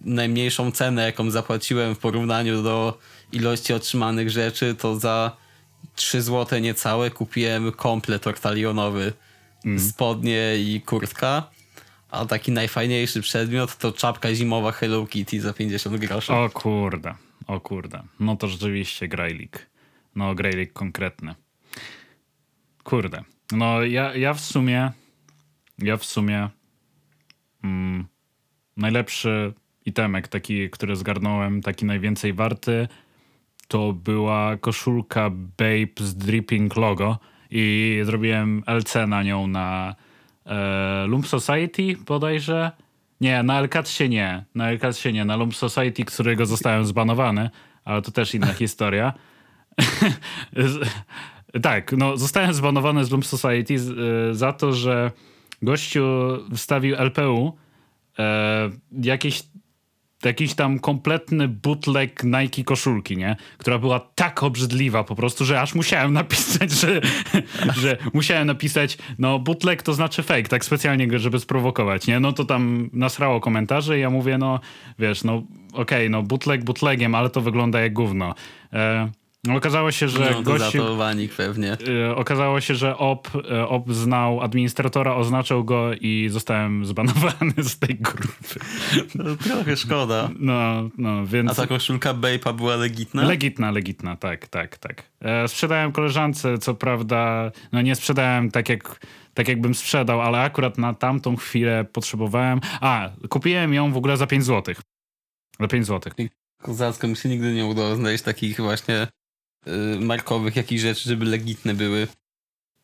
[0.00, 2.98] najmniejszą cenę, jaką zapłaciłem w porównaniu do
[3.32, 5.36] ilości otrzymanych rzeczy, to za
[5.94, 9.12] 3 zł niecałe kupiłem komplet ortalionowy.
[9.64, 9.80] Mm.
[9.80, 11.50] Spodnie i kurtka.
[12.10, 16.32] A taki najfajniejszy przedmiot to czapka zimowa Hello Kitty za 50 groszy.
[16.32, 17.14] O kurde,
[17.46, 18.02] o kurde.
[18.20, 19.66] No to rzeczywiście grajlik.
[20.14, 21.34] No grajlik konkretny.
[22.84, 23.24] Kurde.
[23.52, 24.92] No ja, ja w sumie
[25.82, 26.48] ja w sumie
[27.64, 28.06] mm,
[28.76, 29.52] najlepszy
[29.84, 32.88] itemek taki, który zgarnąłem, taki najwięcej warty
[33.70, 37.18] to była koszulka Babe z Dripping logo
[37.50, 39.94] i zrobiłem LC na nią na
[40.46, 42.70] e, Lump Society bodajże.
[43.20, 44.44] Nie, na Elcatsie nie.
[44.54, 45.24] Na Elcatsie nie.
[45.24, 47.50] Na Lump Society, którego zostałem zbanowany,
[47.84, 49.12] ale to też inna historia.
[51.62, 55.10] Tak, no zostałem zbanowany z Lump Society z, e, za to, że
[55.62, 56.04] gościu
[56.54, 57.56] wstawił LPU
[58.18, 58.70] e,
[59.02, 59.42] jakieś
[60.24, 63.36] jakiś tam kompletny bootleg Nike koszulki, nie?
[63.58, 67.00] Która była tak obrzydliwa po prostu, że aż musiałem napisać, że,
[67.74, 72.20] że musiałem napisać, no bootleg to znaczy fake, tak specjalnie, żeby sprowokować, nie?
[72.20, 74.60] No to tam nasrało komentarze i ja mówię, no
[74.98, 78.34] wiesz, no okej, no bootleg bootlegiem, ale to wygląda jak gówno.
[78.72, 79.10] E,
[79.48, 80.82] okazało się, że No gościu...
[81.36, 81.76] pewnie.
[82.06, 87.78] E, Okazało się, że OP, e, OP znał administratora, oznaczył go i zostałem zbanowany z
[87.78, 88.60] tej grupy.
[89.14, 90.30] No, trochę szkoda.
[90.38, 91.50] No, no, więc...
[91.50, 93.22] A ta koszulka Bape'a była legitna?
[93.22, 95.02] Legitna, legitna, tak, tak, tak.
[95.20, 100.78] E, sprzedałem koleżance, co prawda, no nie sprzedałem tak jak, tak jakbym sprzedał, ale akurat
[100.78, 102.60] na tamtą chwilę potrzebowałem.
[102.80, 104.74] A, kupiłem ją w ogóle za 5 zł.
[105.60, 106.12] Za 5 zł.
[106.62, 109.06] Kozacko, mi się nigdy nie udało znaleźć takich właśnie
[109.66, 112.08] y, markowych jakichś rzeczy, żeby legitne były.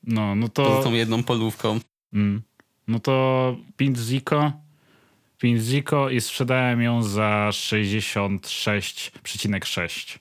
[0.02, 0.82] No, no Poza to.
[0.82, 1.80] tą jedną polówką.
[2.12, 2.42] Mm,
[2.88, 4.52] no to 5 Zico.
[5.38, 10.18] 5 Zico i sprzedałem ją za 66,6.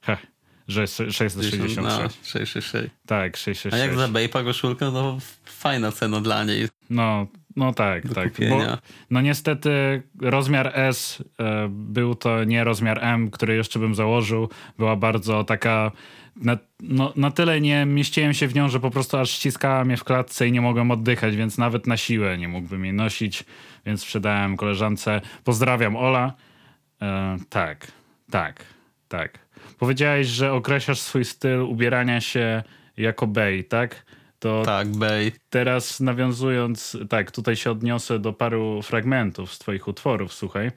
[0.00, 0.26] Heh,
[0.68, 1.76] że jest 666.
[1.76, 1.82] No,
[2.22, 2.90] 666.
[3.06, 3.74] Tak, 666.
[3.74, 8.32] A jak za Bape'a koszulkę, no fajna cena dla niej No, no tak, tak.
[8.32, 8.78] kupienia.
[9.10, 14.48] No niestety rozmiar S e, był to nie rozmiar M, który jeszcze bym założył.
[14.78, 15.92] Była bardzo taka.
[16.36, 19.96] Na, no, na tyle nie mieściłem się w nią, że po prostu aż ściskała mnie
[19.96, 23.44] w klatce i nie mogłem oddychać, więc nawet na siłę nie mógłbym jej nosić,
[23.86, 25.20] więc sprzedałem koleżance.
[25.44, 26.32] Pozdrawiam Ola.
[27.02, 27.92] E, tak,
[28.30, 28.64] tak,
[29.08, 29.38] tak.
[29.78, 32.62] Powiedziałeś, że określasz swój styl ubierania się
[32.96, 34.04] jako bej, tak?
[34.44, 35.32] To Tak, Bay.
[35.50, 40.70] Teraz nawiązując, tak, tutaj się odniosę do paru fragmentów z twoich utworów, słuchaj.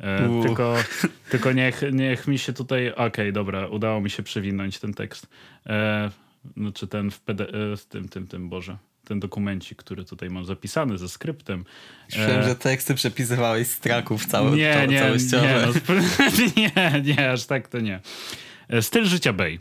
[0.00, 0.76] E, tylko
[1.30, 5.26] tylko niech, niech mi się tutaj, okej, dobra, udało mi się przewinąć ten tekst.
[5.66, 6.10] E,
[6.56, 10.98] znaczy ten w PD, e, tym, tym, tym, Boże, ten dokumencik, który tutaj mam zapisany
[10.98, 11.64] ze skryptem.
[12.10, 15.46] Myślałem, że teksty przepisywałeś z traków całe, Nie, całe, nie, całościowe.
[15.46, 18.00] nie, no, nie, nie, aż tak to nie.
[18.68, 19.58] E, Styl życia Bay.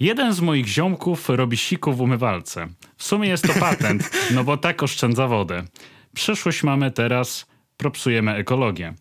[0.00, 2.68] Jeden z moich ziomków robi siku w umywalce.
[2.96, 5.64] W sumie jest to patent, no bo tak oszczędza wodę.
[6.14, 8.94] Przyszłość mamy teraz, propsujemy ekologię.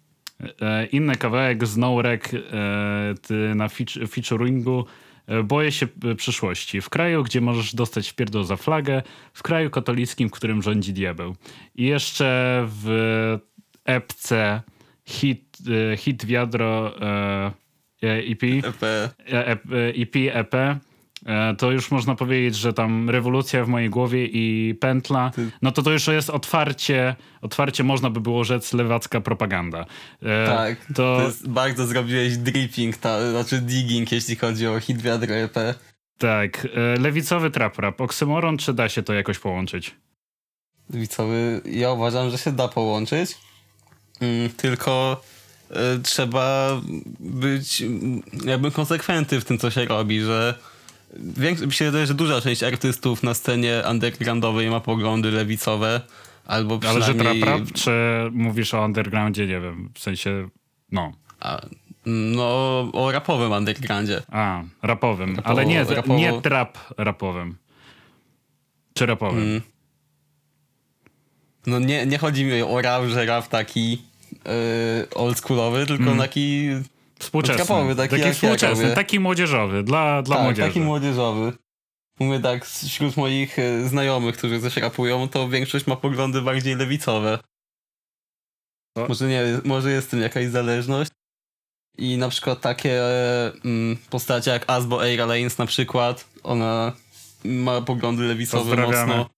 [0.62, 3.67] E, Inny kawałek z e, na
[4.10, 4.86] featuringu
[5.27, 6.82] e, Boję się e, przyszłości.
[6.82, 9.01] W kraju, gdzie możesz dostać wpierdol za flagę,
[9.34, 11.36] w kraju katolickim, w którym rządzi diabeł.
[11.75, 13.39] I jeszcze w
[13.86, 14.62] epce
[15.06, 15.58] hit,
[15.91, 16.93] e, hit wiadro
[18.10, 18.84] EP, EP.
[18.84, 19.58] e, e,
[20.02, 25.32] EP, EP, e, to już można powiedzieć, że tam rewolucja w mojej głowie i pętla,
[25.62, 29.86] no to to już jest otwarcie, otwarcie można by było rzec lewacka propaganda.
[30.22, 35.02] E, Tak, to, To, jest, bardzo zrobiłeś dripping, ta, znaczy digging, jeśli chodzi o hit
[35.02, 35.56] wiadro EP.
[36.18, 39.96] tak, e, lewicowy trap rap, oksymoron, czy da się to jakoś połączyć?
[40.89, 43.38] Wicowy, ja uważam, że się da połączyć,
[44.22, 45.22] mm, tylko
[46.04, 46.82] trzeba
[47.19, 50.56] być mm, jakby konsekwentny w tym, co się robi, że
[51.65, 56.02] mi się wydaje, że duża część artystów na scenie undergroundowej ma poglądy lewicowe,
[56.45, 57.43] albo Ale że przynajmniej...
[57.45, 57.91] rap, czy
[58.32, 60.49] mówisz o undergroundzie, nie wiem, w sensie,
[60.91, 61.62] no, A,
[62.06, 62.43] no,
[62.93, 64.21] o rapowym undergroundzie.
[64.32, 67.58] a, rapowym, Rapowo- ale nie, rapowo- nie trap rapowym.
[68.93, 69.43] Czy rapowym?
[69.43, 69.62] Mm.
[71.67, 74.02] No nie, nie chodzi mi o rap, że rap taki
[74.45, 76.17] yy, oldschoolowy, tylko Mm.
[76.17, 76.69] taki
[77.19, 77.65] Współczesny.
[77.65, 78.95] Taki taki jak ja współczesny, robię.
[78.95, 80.67] taki młodzieżowy, dla, dla tak, młodzieży.
[80.67, 81.53] taki młodzieżowy.
[82.19, 87.39] Mówię tak, wśród moich e, znajomych, którzy też rapują, to większość ma poglądy bardziej lewicowe.
[88.97, 89.08] O.
[89.08, 91.12] Może nie, może jest w tym jakaś zależność.
[91.97, 96.91] I na przykład takie e, mm, postacie jak Asbo Aira Lanes na przykład, ona
[97.45, 99.30] ma poglądy lewicowe mocno.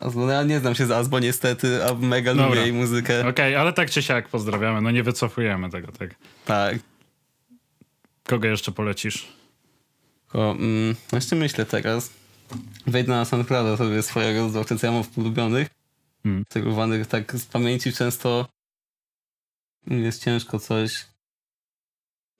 [0.00, 2.48] No ja nie znam się z Asbo niestety, a mega Dobra.
[2.48, 3.28] lubię jej muzykę.
[3.28, 6.14] Okej, ale tak czy siak pozdrawiamy, no nie wycofujemy tego, tak.
[6.44, 6.78] Tak.
[8.24, 9.28] Kogo jeszcze polecisz?
[10.32, 12.10] O, mm, jeszcze myślę teraz.
[12.86, 15.68] Wejdę na SoundClouda sobie swojego, zobaczę co ja mam w ulubionych.
[16.24, 16.44] Mm.
[16.48, 18.48] Celowanych tak z pamięci często
[19.86, 21.06] jest ciężko coś.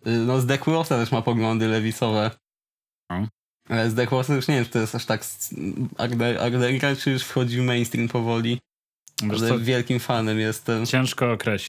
[0.06, 2.30] Y, No z Deckwosa też ma poglądy lewicowe.
[3.10, 3.26] No.
[3.68, 3.94] Ale z
[4.36, 5.54] już nie wiem, czy to jest aż tak s-
[5.96, 8.58] Agde- Agdega, czy już wchodzi w mainstream powoli.
[9.22, 10.86] Wiesz Ale co, wielkim fanem jestem.
[10.86, 11.68] ciężko określić.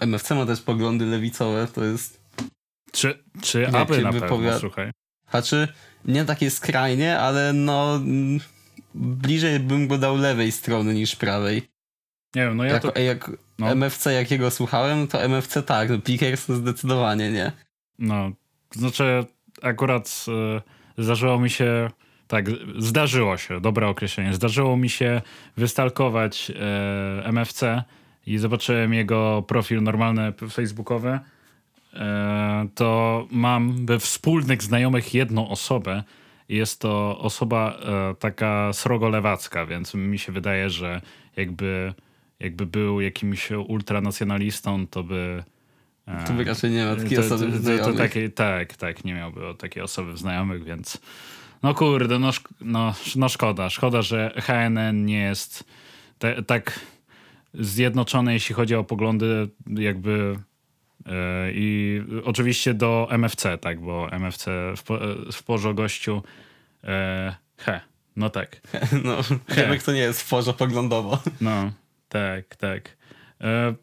[0.00, 2.20] MFC ma też poglądy lewicowe, to jest...
[2.92, 4.90] Czy, czy aby na pewno, słuchaj.
[5.30, 5.68] Znaczy,
[6.04, 7.96] nie takie skrajnie, ale no...
[7.96, 8.40] mm,
[8.94, 11.68] Bliżej bym go dał lewej strony niż prawej.
[12.36, 13.00] Nie wiem, no ja jak, to...
[13.00, 13.74] jak no.
[13.74, 17.52] MFC jakiego słuchałem, to MFC tak, no Pickers zdecydowanie nie.
[17.98, 18.30] No,
[18.68, 19.24] to znaczy
[19.62, 20.26] akurat
[20.98, 21.90] e, zdarzyło mi się,
[22.28, 22.46] tak,
[22.78, 25.22] zdarzyło się, dobre określenie, zdarzyło mi się
[25.56, 27.82] wystalkować e, MFC
[28.26, 31.18] i zobaczyłem jego profil normalny facebookowy,
[31.94, 36.02] e, to mam we wspólnych znajomych jedną osobę
[36.48, 37.78] jest to osoba
[38.18, 41.00] taka srogo lewacka, więc mi się wydaje, że
[41.36, 41.94] jakby,
[42.40, 45.44] jakby był jakimś ultranacjonalistą, to by...
[46.06, 47.96] e, To by raczej nie ma takiej to, osoby to, to, to znajomych.
[47.98, 50.98] takie, tak, tak, nie miałby takiej osoby w znajomych, więc
[51.62, 53.70] no kurde, no, szk- no, no szkoda.
[53.70, 55.64] Szkoda, że HNN nie jest
[56.18, 56.80] te, tak
[57.54, 60.38] zjednoczony, jeśli chodzi o poglądy jakby
[61.06, 61.12] e,
[61.52, 64.82] i oczywiście do MFC, tak, bo MFC w,
[65.32, 66.22] w porze gościu
[66.84, 67.80] e, he,
[68.16, 68.60] no tak.
[69.04, 69.16] No,
[69.56, 71.22] wiemy kto nie jest w porze poglądowo.
[71.40, 71.70] No,
[72.16, 72.96] tak, tak.
[73.40, 73.74] E,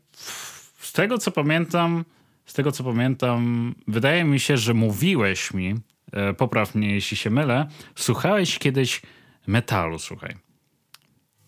[0.79, 2.05] z tego co pamiętam,
[2.45, 5.75] z tego co pamiętam, wydaje mi się, że mówiłeś mi,
[6.11, 9.01] e, popraw mnie jeśli się mylę, słuchałeś kiedyś
[9.47, 10.35] metalu, słuchaj.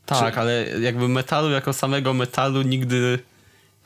[0.05, 3.19] Tak, ale jakby metalu jako samego metalu nigdy...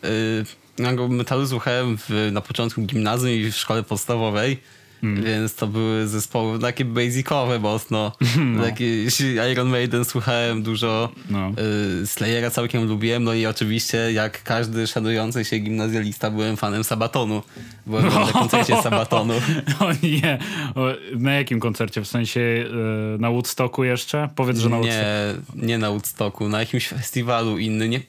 [0.03, 4.59] Yy, metalu słuchałem w, na początku gimnazjum i w szkole podstawowej,
[5.01, 5.23] Hmm.
[5.23, 8.11] więc to były zespoły takie basicowe mocno.
[8.39, 8.65] No.
[8.65, 9.21] Jakieś
[9.51, 11.51] Iron Maiden słuchałem dużo, No.
[11.99, 17.43] yy, Slayera całkiem lubiłem, no i oczywiście jak każdy szanujący się gimnazjalista byłem fanem Sabatonu.
[17.85, 19.33] Byłem na koncercie Sabatonu.
[19.79, 20.37] O nie,
[21.15, 22.01] na jakim koncercie?
[22.01, 24.29] W sensie e, na Woodstocku jeszcze?
[24.35, 25.55] Powiedz, że na Woodstocku.
[25.55, 27.99] Nie, nie na Woodstocku, na jakimś festiwalu inny, nie...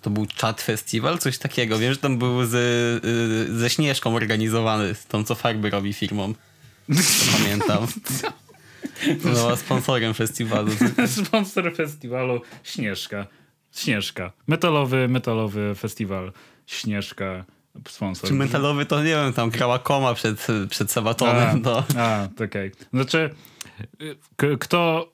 [0.00, 1.78] To był Chat Festival, coś takiego.
[1.78, 6.34] Wiem, że tam był z, y, ze Śnieżką organizowany, z tą co farby robi firmą.
[7.38, 7.86] Pamiętam.
[9.22, 10.70] Była sponsorem festiwalu.
[11.06, 13.26] Sponsor festiwalu Śnieżka.
[13.72, 14.32] Śnieżka.
[14.46, 16.32] Metalowy, metalowy festiwal
[16.66, 17.44] Śnieżka.
[17.88, 18.28] Sponsor.
[18.28, 21.62] Czy metalowy to nie wiem, tam grała koma przed, przed Sabatonem.
[21.62, 21.84] To.
[21.96, 22.70] A, to okej.
[22.92, 23.30] Znaczy,
[24.42, 25.12] y, kto,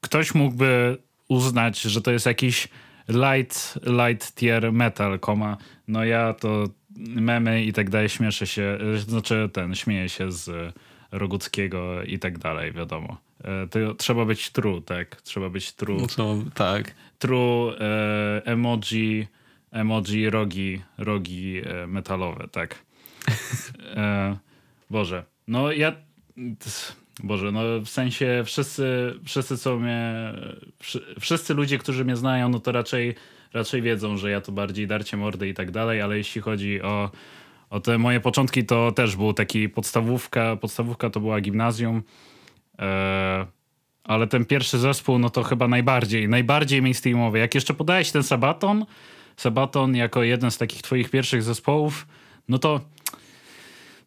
[0.00, 2.68] ktoś mógłby uznać, że to jest jakiś
[3.08, 5.56] light, light tier metal, koma.
[5.88, 6.64] No ja to
[6.98, 10.74] memy i tak dalej śmieszę się, znaczy ten, śmieję się z
[11.12, 13.16] Roguckiego i tak dalej, wiadomo.
[13.44, 15.22] E, To trzeba być true, tak?
[15.22, 16.06] Trzeba być true.
[16.18, 16.94] No, tak.
[17.18, 19.26] True e, emoji,
[19.70, 22.74] emoji rogi, rogi e, metalowe, tak.
[23.96, 24.36] E,
[24.90, 25.92] Boże, no ja...
[27.22, 30.32] Boże, no w sensie wszyscy, wszyscy co mnie...
[30.78, 33.14] wszy- Wszyscy ludzie, którzy mnie znają, no to raczej,
[33.52, 37.10] raczej wiedzą, że ja to bardziej darcie mordy i tak dalej, ale jeśli chodzi o,
[37.70, 42.02] o te moje początki, to też był taki podstawówka, podstawówka to była gimnazjum,
[42.78, 43.46] e,
[44.04, 47.38] ale ten pierwszy zespół, no to chyba najbardziej, najbardziej mainstreamowy.
[47.38, 48.86] Jak jeszcze podałeś ten Sabaton,
[49.36, 52.06] Sabaton jako jeden z takich twoich pierwszych zespołów,
[52.48, 52.80] no to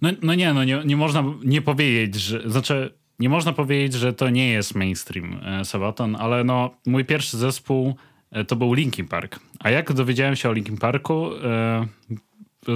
[0.01, 4.13] no, no nie, no nie, nie można nie powiedzieć, że, znaczy nie można powiedzieć, że
[4.13, 7.95] to nie jest mainstream e, Sabaton, ale no mój pierwszy zespół
[8.32, 9.39] e, to był Linkin Park.
[9.59, 11.88] A jak dowiedziałem się o Linkin Parku, e,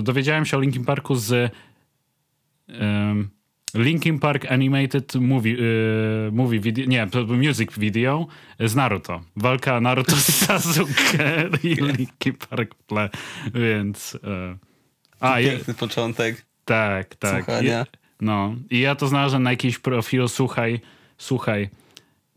[0.01, 1.51] dowiedziałem się o Linkin Parku z
[3.75, 5.57] Linkin Park Animated Movie,
[6.31, 8.27] movie video, nie, music video
[8.59, 9.21] z Naruto.
[9.35, 12.75] Walka Naruto z Sasuke i Linkin Park
[13.53, 14.17] więc...
[15.19, 16.45] a, je, Piękny początek.
[16.65, 17.45] tak, tak.
[17.45, 17.85] Słuchania.
[18.23, 20.79] No, i ja to znalazłem na jakimś profilu, słuchaj,
[21.17, 21.69] słuchaj,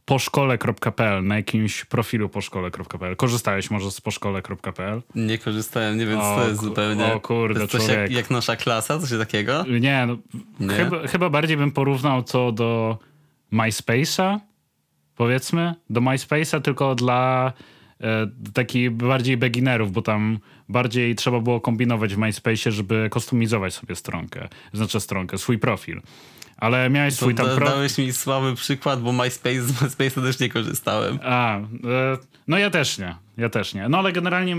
[0.05, 3.17] poszkole.pl, na jakimś profilu poszkole.pl.
[3.17, 5.03] Korzystałeś może z poszkole.pl?
[5.15, 7.15] Nie korzystałem, nie wiem co to jest zupełnie.
[7.15, 9.65] o kurde, to jest coś jak, jak nasza klasa, coś takiego?
[9.81, 10.17] Nie, no,
[10.61, 10.75] Nie?
[10.75, 12.99] Chyba, chyba bardziej bym porównał to do
[13.53, 14.39] MySpace'a,
[15.17, 17.53] powiedzmy, do MySpace'a, tylko dla
[18.01, 20.39] e, takich bardziej beginnerów, bo tam
[20.69, 26.01] bardziej trzeba było kombinować w MySpace'ie, żeby kustomizować sobie stronkę, znaczy stronkę, swój profil.
[26.57, 27.65] Ale miałeś swój tam profil.
[27.65, 31.19] dałeś mi słaby przykład, bo MySpace, z MySpace'a też nie korzystałem.
[31.23, 31.63] A, e,
[32.49, 33.89] no ja też nie, ja też nie.
[33.89, 34.57] No ale generalnie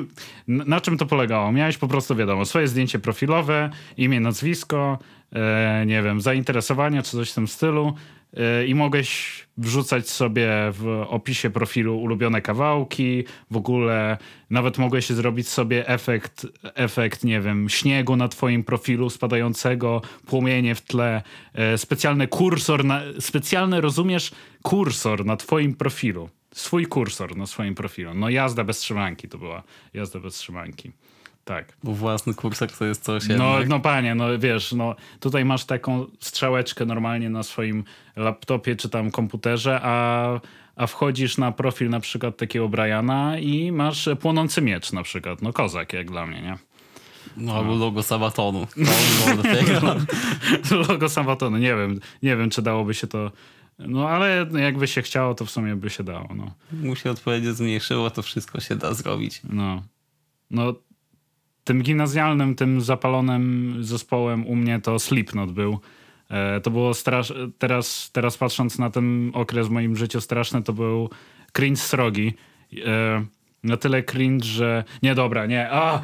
[0.48, 1.52] na czym to polegało?
[1.52, 5.00] Miałeś po prostu, wiadomo, swoje zdjęcie profilowe, imię, nazwisko,
[5.34, 7.94] e, nie wiem, zainteresowania czy coś w tym stylu
[8.38, 14.18] e, i mogłeś wrzucać sobie w opisie profilu ulubione kawałki, w ogóle
[14.50, 20.82] nawet mogłeś zrobić sobie efekt, efekt, nie wiem, śniegu na twoim profilu spadającego, płomienie w
[20.82, 21.22] tle,
[21.54, 26.30] e, specjalny kursor, na, specjalny, rozumiesz, kursor na twoim profilu.
[26.58, 28.14] Swój kursor na swoim profilu.
[28.14, 29.64] No jazda bez trzymanki to była.
[29.94, 30.92] Jazda bez trzymanki.
[31.46, 31.74] tak.
[31.84, 33.68] Bo własny kursor to jest coś No, jednak.
[33.70, 37.84] no panie, no wiesz, no tutaj masz taką strzałeczkę normalnie na swoim
[38.16, 40.40] laptopie czy tam komputerze, a,
[40.76, 45.42] a wchodzisz na profil na przykład takiego Briana i masz płonący miecz na przykład.
[45.42, 46.58] No kozak jak dla mnie, nie?
[47.38, 48.68] No, albo logo Sabatonu.
[49.44, 49.96] Tego.
[50.88, 53.32] Logo Sabatonu, nie wiem, nie wiem czy dałoby się to,
[53.80, 56.54] no ale jakby się chciało, to w sumie by się dało, no.
[56.72, 59.42] Mu się odpowiednio zmniejszyło, to wszystko się da zrobić.
[59.50, 59.84] No,
[60.52, 60.74] no
[61.64, 65.80] tym gimnazjalnym, tym zapalonym zespołem u mnie to Slipknot był.
[66.30, 67.34] E, to było strasz...
[67.58, 71.10] Teraz, teraz patrząc na ten okres w moim życiu straszny, to był
[71.54, 72.34] cringe srogi.
[72.86, 73.26] E,
[73.64, 74.84] na tyle cringe, że...
[75.04, 75.72] Nie, dobra, nie.
[75.72, 76.02] A!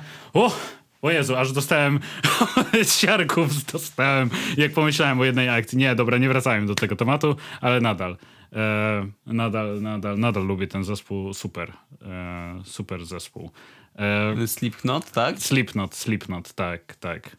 [1.03, 1.99] O Jezu, aż dostałem
[2.99, 5.77] siarków, dostałem, jak pomyślałem o jednej akcji.
[5.77, 8.17] Nie, dobra, nie wracajmy do tego tematu, ale nadal.
[8.53, 11.73] E, nadal, nadal, nadal lubię ten zespół, super.
[12.01, 13.51] E, super zespół.
[13.95, 15.39] E, Slipknot, tak?
[15.39, 17.37] Slipknot, Slipknot, tak, tak.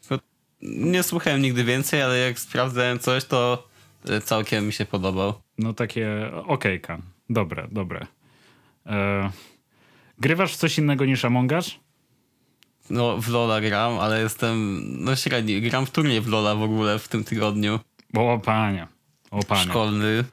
[0.61, 3.67] Nie słuchałem nigdy więcej, ale jak sprawdzałem coś, to
[4.09, 5.33] e, całkiem mi się podobał.
[5.57, 6.97] No takie okejka.
[7.29, 8.07] Dobre, dobre.
[8.85, 9.29] E,
[10.19, 11.84] grywasz w coś innego niż Among Us?
[12.89, 15.61] No, w Lola gram, ale jestem, no średni.
[15.61, 17.79] Gram w turniej w Lola w ogóle w tym tygodniu.
[18.13, 18.87] O panie,
[19.31, 19.69] o panie.
[19.69, 20.23] Szkolny.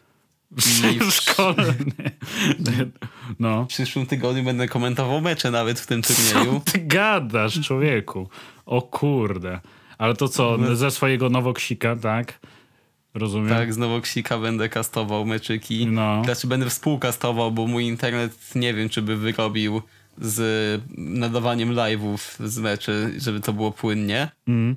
[1.11, 1.75] Szkolny.
[3.39, 3.65] No.
[3.65, 6.61] W przyszłym tygodniu będę komentował mecze nawet w tym Co turnieju.
[6.73, 8.29] ty gadasz, człowieku?
[8.67, 9.61] O kurde.
[9.99, 12.39] Ale to co, ze swojego nowoksika, tak?
[13.15, 13.49] Rozumiem.
[13.49, 15.87] Tak, z Nowoksika będę kastował meczyki.
[15.87, 16.25] No.
[16.25, 19.83] Znaczy będę współkastował, bo mój internet nie wiem, czy by wyrobił
[20.19, 24.31] z nadawaniem live'ów z meczy, żeby to było płynnie.
[24.49, 24.77] Mm.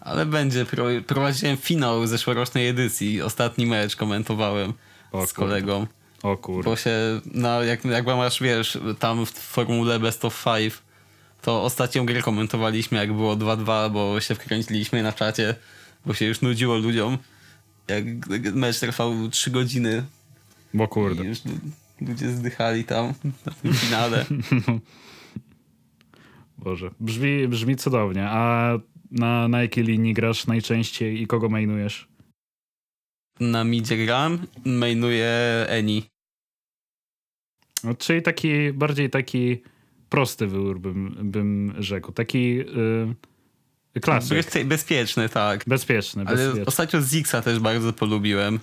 [0.00, 0.64] Ale będzie.
[0.64, 3.22] Pro, prowadziłem finał zeszłorocznej edycji.
[3.22, 4.72] Ostatni mecz komentowałem
[5.12, 5.86] O z kolegą.
[6.22, 6.70] O kurde.
[6.70, 10.82] Bo się, no, jak, jak masz, wiesz, tam w formule Best of Five,
[11.42, 15.54] to ostatnią grę komentowaliśmy, jak było 2-2, bo się wkręciliśmy na czacie,
[16.06, 17.18] bo się już nudziło ludziom.
[17.88, 18.04] Jak
[18.54, 20.04] mecz trwał 3 godziny
[20.74, 21.24] Bo kurde.
[21.24, 21.38] już
[22.08, 23.12] ludzie zdychali tam
[23.46, 24.26] na tym finale.
[26.58, 26.90] Boże.
[27.00, 28.28] Brzmi, brzmi cudownie.
[28.28, 28.72] A
[29.10, 32.08] na, na jakiej linii grasz najczęściej i kogo mainujesz?
[33.40, 35.30] Na midzie gram, mainuję
[35.68, 36.02] Eni.
[37.84, 39.62] No, czyli taki, bardziej taki
[40.08, 42.12] prosty wybór bym, bym rzekł.
[42.12, 43.14] Taki yy,
[44.02, 44.38] klasyk.
[44.38, 45.64] Bezpie- Bezpieczny, tak.
[45.66, 46.66] Bezpieczny, Ale bezpieczny.
[46.66, 48.60] ostatnio Zixa też bardzo polubiłem.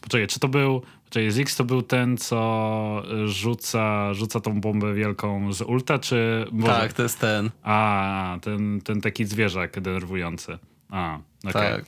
[0.00, 0.82] Poczekaj, czy to był...
[1.04, 6.46] Poczekaj, Ziggs to był ten, co rzuca, rzuca tą bombę wielką z ulta, czy...
[6.52, 6.72] Boże.
[6.72, 7.50] Tak, to jest ten.
[7.62, 10.58] A, ten, ten taki zwierzak denerwujący.
[10.90, 11.52] A, okej.
[11.52, 11.84] Tak.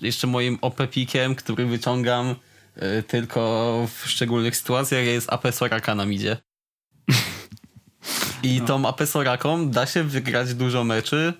[0.00, 2.34] Jeszcze moim OP-pikiem, który wyciągam
[2.76, 6.36] y, tylko w szczególnych sytuacjach, jest AP Soraka na midzie.
[8.42, 11.32] I tą AP Soraką da się wygrać dużo meczy,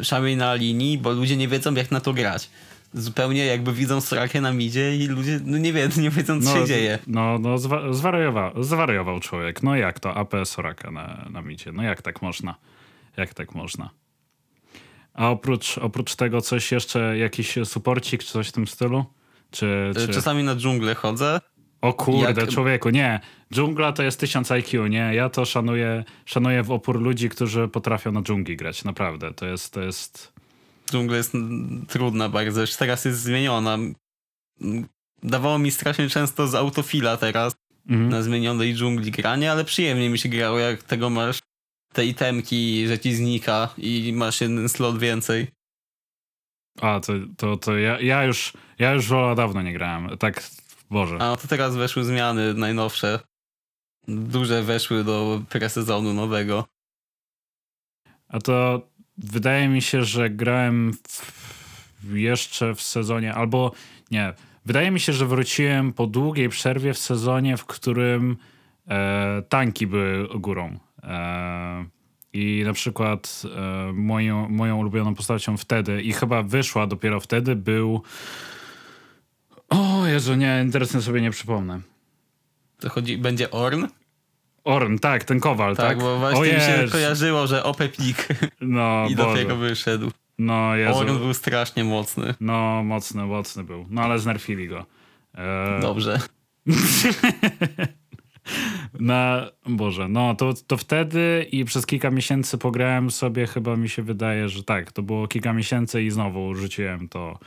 [0.00, 2.50] przynajmniej na linii, bo ludzie nie wiedzą jak na to grać.
[2.96, 6.66] Zupełnie jakby widzą Sorakę na midzie i ludzie no nie wiedzą, nie wiedzą co się
[6.66, 6.98] dzieje.
[7.06, 9.62] No, no zwa, zwariował, zwariował człowiek.
[9.62, 10.14] No jak to?
[10.14, 11.72] AP Soraka na, na micie.
[11.72, 12.54] No jak tak można?
[13.16, 13.90] Jak tak można?
[15.14, 19.04] A oprócz, oprócz tego coś jeszcze, jakiś suporcik czy coś w tym stylu?
[19.50, 20.14] Czy, Y, czy...
[20.14, 21.40] Czasami na dżunglę chodzę.
[21.80, 23.20] O kurde, jak- człowieku, nie.
[23.54, 25.10] Dżungla to jest 1000 IQ, nie.
[25.14, 28.84] Ja to szanuję, szanuję w opór ludzi, którzy potrafią na dżungli grać.
[28.84, 30.35] Naprawdę, to jest, to jest...
[30.90, 31.32] Dżungla jest
[31.88, 33.78] trudna bardzo, już teraz jest zmieniona.
[35.22, 37.54] Dawało mi strasznie często z autofila teraz
[37.88, 38.08] Mhm.
[38.08, 41.38] na zmienionej dżungli granie, ale przyjemnie mi się grało, jak tego masz
[41.92, 45.46] te itemki, że ci znika i masz jeden slot więcej.
[46.80, 50.18] A, to, to, to ja, ja już, ja już dawno nie grałem.
[50.18, 50.50] Tak,
[50.90, 51.18] Boże.
[51.20, 53.20] A to teraz weszły zmiany najnowsze.
[54.08, 56.64] Duże weszły do presezonu nowego.
[58.28, 58.88] A to
[59.18, 63.72] wydaje mi się, że grałem w, jeszcze w sezonie, albo
[64.10, 64.32] nie.
[64.66, 68.36] Wydaje mi się, że wróciłem po długiej przerwie w sezonie, w którym
[68.88, 70.78] e, tanki były górą.
[71.02, 71.84] E,
[72.32, 78.02] I na przykład e, moją, moją ulubioną postacią wtedy, i chyba wyszła dopiero wtedy, był.
[79.68, 81.80] O Jezu, nie, teraz sobie nie przypomnę.
[82.80, 83.84] To chodzi, będzie Orn?
[84.66, 85.86] Orn, tak, ten kowal, tak?
[85.88, 86.92] Tak, bo właśnie o mi się Jezu.
[86.92, 88.28] kojarzyło, że OP pik
[88.60, 89.28] No, i Boże.
[89.28, 90.10] dopiero wyszedł.
[90.38, 90.98] No, Jezu.
[90.98, 92.34] Orn był strasznie mocny.
[92.40, 93.86] No, mocny, mocny był.
[93.90, 94.86] No, ale znerfili go.
[95.34, 96.18] E, Dobrze.
[99.00, 104.02] na, Boże, no to, to wtedy i przez kilka miesięcy pograłem sobie, chyba mi się
[104.02, 107.38] wydaje, że tak, to było kilka miesięcy i znowu rzuciłem to,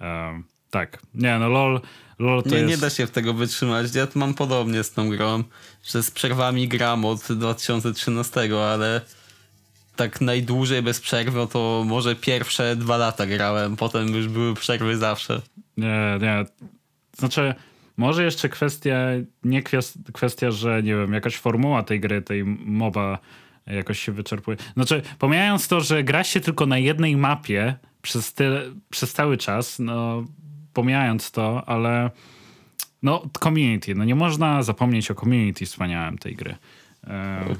[0.00, 1.02] e, Tak.
[1.14, 1.80] Nie, no LOL,
[2.18, 2.68] LOL to nie, jest...
[2.68, 3.94] nie da się w tego wytrzymać.
[3.94, 5.44] Ja mam podobnie z tą grą,
[5.84, 8.40] że z przerwami gram od 2013,
[8.72, 9.00] ale
[9.96, 15.42] tak najdłużej bez przerwy to może pierwsze dwa lata grałem, potem już były przerwy zawsze.
[15.76, 16.44] Nie, nie.
[17.18, 17.54] Znaczy,
[17.96, 18.96] może jeszcze kwestia,
[19.44, 19.62] nie
[20.12, 23.18] kwestia, że nie wiem, jakaś formuła tej gry, tej MOBA
[23.66, 24.56] jakoś się wyczerpuje.
[24.74, 29.78] Znaczy, pomijając to, że gra się tylko na jednej mapie przez, tyle, przez cały czas,
[29.78, 30.24] no
[30.74, 32.10] pomijając to, ale
[33.02, 36.56] no community, no nie można zapomnieć o community wspaniałym tej gry.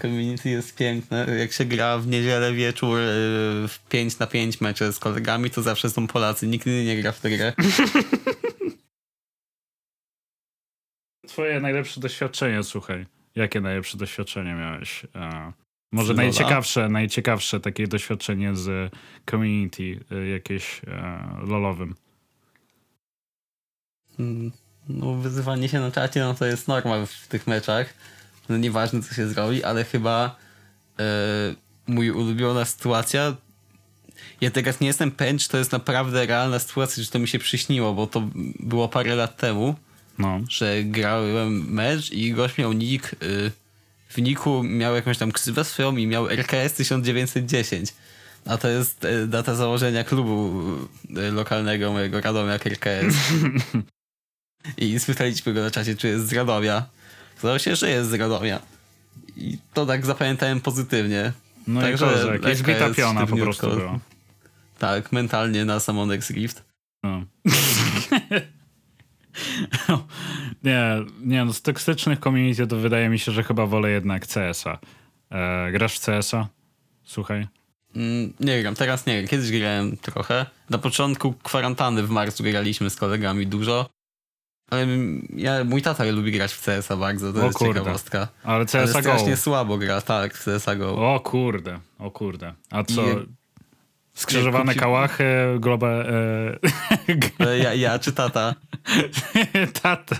[0.03, 1.27] Community jest piękne.
[1.39, 3.03] Jak się gra w niedzielę wieczór y,
[3.69, 6.47] w 5 na 5 mecze z kolegami, to zawsze są Polacy.
[6.47, 7.53] Nikt inny nie gra w tę grę.
[11.29, 13.07] Twoje najlepsze doświadczenie, słuchaj.
[13.35, 15.07] Jakie najlepsze doświadczenie miałeś?
[15.15, 15.53] E,
[15.93, 18.93] może najciekawsze, najciekawsze takie doświadczenie z
[19.31, 21.95] community e, jakieś e, lolowym.
[24.19, 24.53] Mm,
[24.89, 27.95] no, wyzywanie się na czacie, no to jest norma w tych meczach.
[28.49, 30.37] No nieważne co się zrobi, ale chyba
[30.99, 31.05] e,
[31.87, 33.37] mój ulubiona sytuacja
[34.41, 37.39] ja teraz nie jestem pewien, czy to jest naprawdę realna sytuacja, czy to mi się
[37.39, 38.29] przyśniło, bo to
[38.61, 39.75] było parę lat temu,
[40.19, 40.41] no.
[40.49, 43.53] że grałem mecz i gość miał nick, y,
[44.09, 47.95] w niku miał jakąś tam ksywę swoją i miał RKS 1910.
[48.47, 50.63] A to jest y, data założenia klubu
[51.17, 53.15] y, lokalnego mojego Radomia RKS.
[54.77, 56.87] I spytaliśmy go na czasie, czy jest z Radomia.
[57.39, 58.61] Zdało się, że jest z Radomia.
[59.37, 61.33] I to tak zapamiętałem pozytywnie.
[61.67, 63.99] No Także i to, jest bita piona po prostu była.
[64.79, 66.65] Tak, mentalnie na Samonex Rift.
[67.03, 67.25] No.
[70.65, 70.83] nie,
[71.21, 74.79] nie, no z toksycznych community to wydaje mi się, że chyba wolę jednak CS-a.
[75.31, 76.49] E, grasz w CS-a?
[77.05, 77.47] Słuchaj.
[77.97, 79.29] Mm, nie gram, teraz nie.
[79.29, 80.47] Kiedyś grałem trochę.
[80.71, 83.91] Na początku kwarantanny w marcu graliśmy z kolegami dużo.
[84.75, 84.87] Ale
[85.37, 87.81] ja, mój tata lubi grać w CS-a bardzo, to o jest kurde.
[87.81, 88.29] ciekawostka.
[88.45, 91.15] Ale CS-a Ale strasznie słabo gra, tak, w CS-a Go.
[91.15, 92.55] O kurde, o kurde.
[92.71, 93.15] A co, I...
[94.15, 94.81] Skrzyżowane kupi...
[94.81, 95.25] kałachy,
[95.59, 96.09] globę...
[97.49, 97.57] E...
[97.57, 98.55] Ja, ja czy tata?
[99.83, 100.17] tata.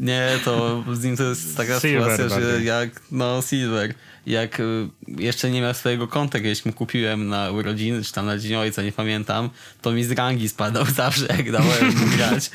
[0.00, 3.94] Nie, to z nim to jest taka Silver sytuacja, że jak, no Silver,
[4.26, 8.38] jak y, jeszcze nie miał swojego konta, kiedyś mu kupiłem na urodziny, czy tam na
[8.38, 9.50] dzień ojca, nie pamiętam,
[9.82, 12.50] to mi z rangi spadał zawsze, jak dałem mu grać.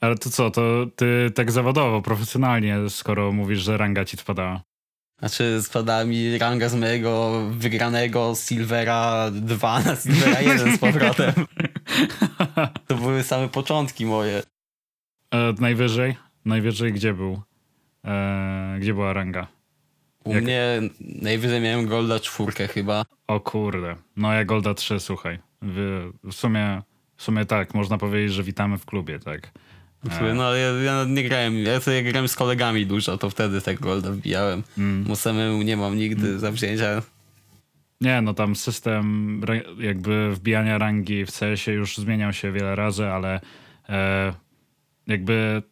[0.00, 4.62] Ale to co, to ty tak zawodowo, profesjonalnie, skoro mówisz, że ranga ci spadała?
[5.18, 11.32] Znaczy spadała mi ranga z mojego wygranego Silvera 2 na Silvera 1 z powrotem.
[12.86, 14.42] to były same początki moje.
[15.34, 16.16] E, najwyżej?
[16.44, 17.42] Najwyżej gdzie był?
[18.04, 19.46] E, gdzie była ranga?
[20.24, 20.42] U Jak...
[20.44, 23.04] mnie najwyżej miałem Golda czwórkę chyba.
[23.26, 23.96] O kurde.
[24.16, 25.38] No ja Golda 3, słuchaj.
[25.62, 26.82] W, w, sumie,
[27.18, 29.50] w sumie tak, można powiedzieć, że witamy w klubie, tak.
[30.20, 30.34] E.
[30.34, 33.84] No ale ja, ja, nie grałem, ja sobie grałem z kolegami dużo, to wtedy tego
[33.84, 34.62] Golda wbijałem.
[34.78, 35.04] Mm.
[35.08, 36.40] Mu samemu nie mam nigdy mm.
[36.40, 37.02] zawzięcia.
[38.00, 39.40] Nie, no tam system
[39.78, 43.40] jakby wbijania rangi w CS-ie już zmieniał się wiele razy, ale
[43.88, 44.32] e,
[45.06, 45.62] jakby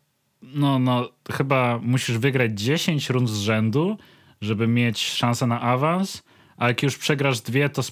[0.43, 3.99] no, no chyba musisz wygrać 10 rund z rzędu,
[4.41, 6.23] żeby mieć szansę na awans,
[6.57, 7.85] a jak już przegrasz dwie, to e,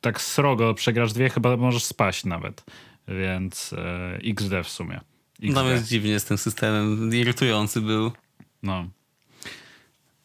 [0.00, 2.64] tak srogo przegrasz dwie, chyba możesz spaść nawet.
[3.08, 5.00] Więc e, XD w sumie.
[5.42, 5.54] XD.
[5.54, 8.12] No jest dziwnie z tym systemem, irytujący był.
[8.62, 8.86] No.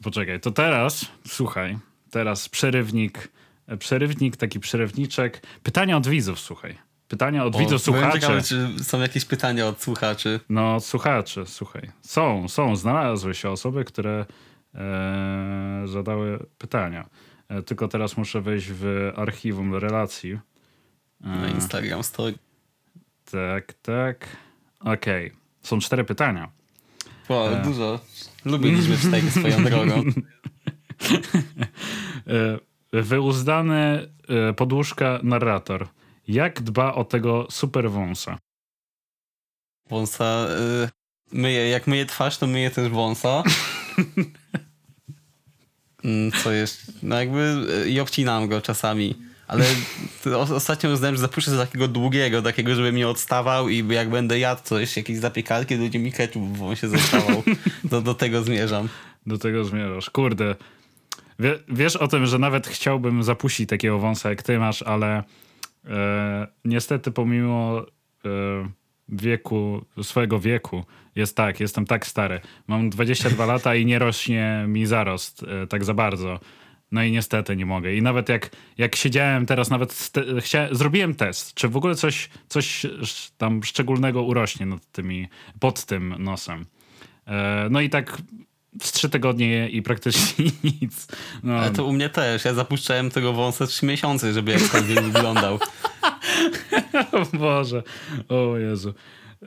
[0.03, 1.77] Poczekaj, to teraz, słuchaj,
[2.11, 3.31] teraz przerywnik,
[3.67, 5.41] e, przerywnik, taki przerywniczek.
[5.63, 6.77] Pytania od widzów, słuchaj.
[7.07, 8.19] Pytania od o, widzów, słuchaczy.
[8.19, 10.39] Ciekawe, czy są jakieś pytania od słuchaczy.
[10.49, 11.91] No, słuchaczy, słuchaj.
[12.01, 14.25] Są, są, znalazły się osoby, które
[14.75, 17.09] e, zadały pytania.
[17.51, 20.31] E, tylko teraz muszę wejść w archiwum relacji.
[20.31, 20.39] E,
[21.27, 22.33] Na Instagram story.
[23.31, 24.27] Tak, tak.
[24.79, 25.27] Okej.
[25.27, 25.39] Okay.
[25.61, 26.51] Są cztery pytania.
[27.29, 27.61] Wow, e...
[27.63, 27.99] dużo.
[28.45, 30.03] Lubię liczby cztery swoją drogą.
[32.93, 34.13] E, wyuzdany
[34.57, 35.87] podłóżka narrator.
[36.27, 38.37] Jak dba o tego super wąsa?
[39.89, 40.47] Wąsa...
[40.85, 40.89] Y,
[41.31, 43.43] myję, jak myję twarz, to myję też wąsa.
[46.05, 46.91] Mm, co jest?
[47.03, 49.15] No jakby y, i obcinam go czasami.
[49.47, 49.65] Ale
[50.55, 54.97] ostatnio uznałem, że zapuszczę takiego długiego, takiego, żeby mi odstawał i jak będę jadł coś,
[54.97, 57.43] jakieś zapiekanki, to będzie mi ketchup w wąsie zostawał.
[57.83, 58.89] do, do tego zmierzam.
[59.25, 60.09] Do tego zmierzasz.
[60.09, 60.55] Kurde.
[61.39, 65.23] Wie, wiesz o tym, że nawet chciałbym zapuścić takiego wąsa jak ty masz, ale
[65.85, 67.85] e, niestety pomimo
[68.25, 68.29] e,
[69.11, 70.83] wieku, swojego wieku,
[71.15, 72.41] jest tak, jestem tak stary.
[72.67, 76.39] Mam 22 lata i nie rośnie mi zarost e, tak za bardzo.
[76.91, 77.93] No i niestety nie mogę.
[77.95, 82.85] I nawet jak, jak siedziałem teraz, nawet chcia, zrobiłem test, czy w ogóle coś, coś
[83.37, 85.27] tam szczególnego urośnie nad tymi,
[85.59, 86.65] pod tym nosem.
[87.27, 88.21] E, no i tak
[88.81, 90.45] z trzy tygodnie i praktycznie
[90.81, 91.07] nic.
[91.43, 91.53] No.
[91.53, 92.45] Ale to u mnie też.
[92.45, 95.59] Ja zapuszczałem tego wąsa trzy miesiące, żeby jakkolwiek wyglądał.
[97.11, 97.83] o Boże.
[98.29, 98.93] O Jezu.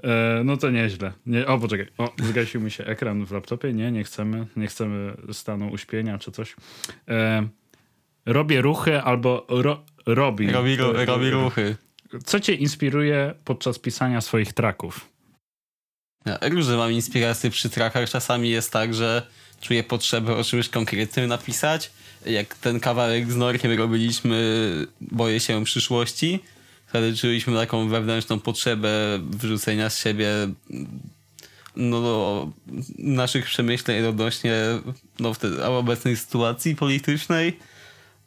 [0.02, 1.12] E, no to nieźle.
[1.26, 1.86] Nie, o, poczekaj.
[1.98, 3.72] O, zgasił mi się ekran w laptopie.
[3.72, 4.46] Nie, nie chcemy.
[4.56, 6.56] Nie chcemy stanu uśpienia czy coś.
[7.08, 7.48] E,
[8.26, 10.50] robię ruchy albo ro, robi.
[10.50, 11.76] Robi, robi ruchy.
[12.24, 15.13] Co cię inspiruje podczas pisania swoich traków?
[16.24, 18.10] Ja różne mam inspiracje przy trakach.
[18.10, 19.26] Czasami jest tak, że
[19.60, 21.90] czuję potrzebę o czymś konkretnym napisać.
[22.26, 24.70] Jak ten kawałek z Norkiem robiliśmy
[25.00, 26.40] Boję się przyszłości,
[26.86, 30.28] wtedy czuliśmy taką wewnętrzną potrzebę wrzucenia z siebie
[31.76, 32.52] no,
[32.98, 34.54] naszych przemyśleń odnośnie
[35.20, 37.58] no, wtedy, obecnej sytuacji politycznej.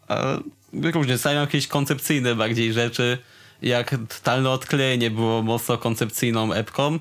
[0.07, 0.37] A
[0.73, 3.17] różnie, są jakieś koncepcyjne bardziej rzeczy,
[3.61, 6.99] jak totalne odklejenie było mocno koncepcyjną epką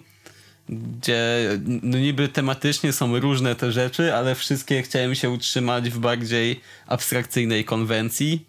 [0.68, 1.48] gdzie
[1.82, 7.64] no niby tematycznie są różne te rzeczy, ale wszystkie chciałem się utrzymać w bardziej abstrakcyjnej
[7.64, 8.46] konwencji.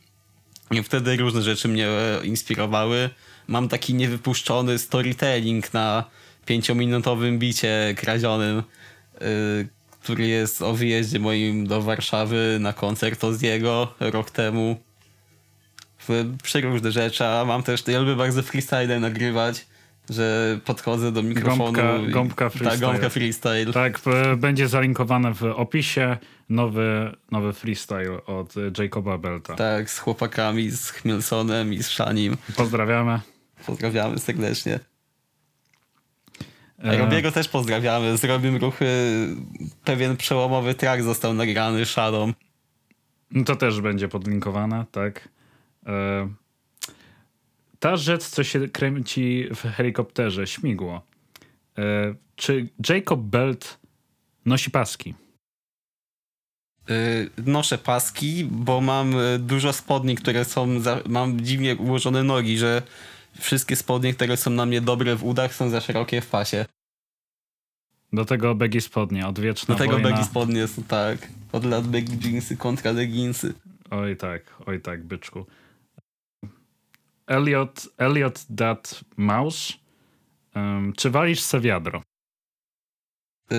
[0.71, 1.87] I wtedy różne rzeczy mnie
[2.23, 3.09] inspirowały.
[3.47, 6.03] Mam taki niewypuszczony storytelling na
[6.45, 8.63] pięciominutowym bicie kradzionym,
[9.21, 9.67] yy,
[10.01, 14.77] który jest o wyjeździe moim do Warszawy na koncert jego rok temu.
[16.43, 19.65] Przeróżne rzeczy, a mam też, ja lubię bardzo freestyle nagrywać
[20.09, 21.71] że podchodzę do mikrofonu.
[21.71, 22.71] Gąbka, i, gąbka freestyle.
[22.71, 23.73] Tak, gąbka freestyle.
[23.73, 24.01] Tak,
[24.37, 26.17] będzie zalinkowane w opisie
[26.49, 29.55] nowy, nowy freestyle od Jacoba Belta.
[29.55, 32.37] Tak, z chłopakami, z Chmielsonem i z Szanim.
[32.55, 33.19] Pozdrawiamy.
[33.65, 34.79] Pozdrawiamy serdecznie.
[36.83, 38.17] E, Robiego też pozdrawiamy.
[38.17, 38.87] Zrobimy ruchy.
[39.83, 42.29] Pewien przełomowy track został nagrany Shadow.
[43.31, 45.29] No to też będzie podlinkowane, tak.
[45.85, 46.29] E
[47.79, 51.01] ta rzecz, co się kręci w helikopterze, śmigło.
[51.77, 53.79] E, czy Jacob Belt
[54.45, 55.13] nosi paski?
[56.89, 56.93] E,
[57.45, 60.79] noszę paski, bo mam e, dużo spodni, które są.
[60.79, 62.81] Za, mam dziwnie ułożone nogi, że
[63.39, 66.65] wszystkie spodnie, które są na mnie dobre w udach, są za szerokie w pasie.
[68.13, 70.09] Do tego begi spodnie, odwieczna Do tego wojna.
[70.09, 71.27] begi spodnie są tak.
[71.51, 73.53] Od lat begi jeansy kontra leginsy.
[73.89, 75.45] Oj tak, oj tak, byczku.
[77.27, 79.73] Elliot, Elliot Dat Mouse.
[80.55, 82.01] Um, czy walisz se wiadro?
[83.51, 83.57] Yy,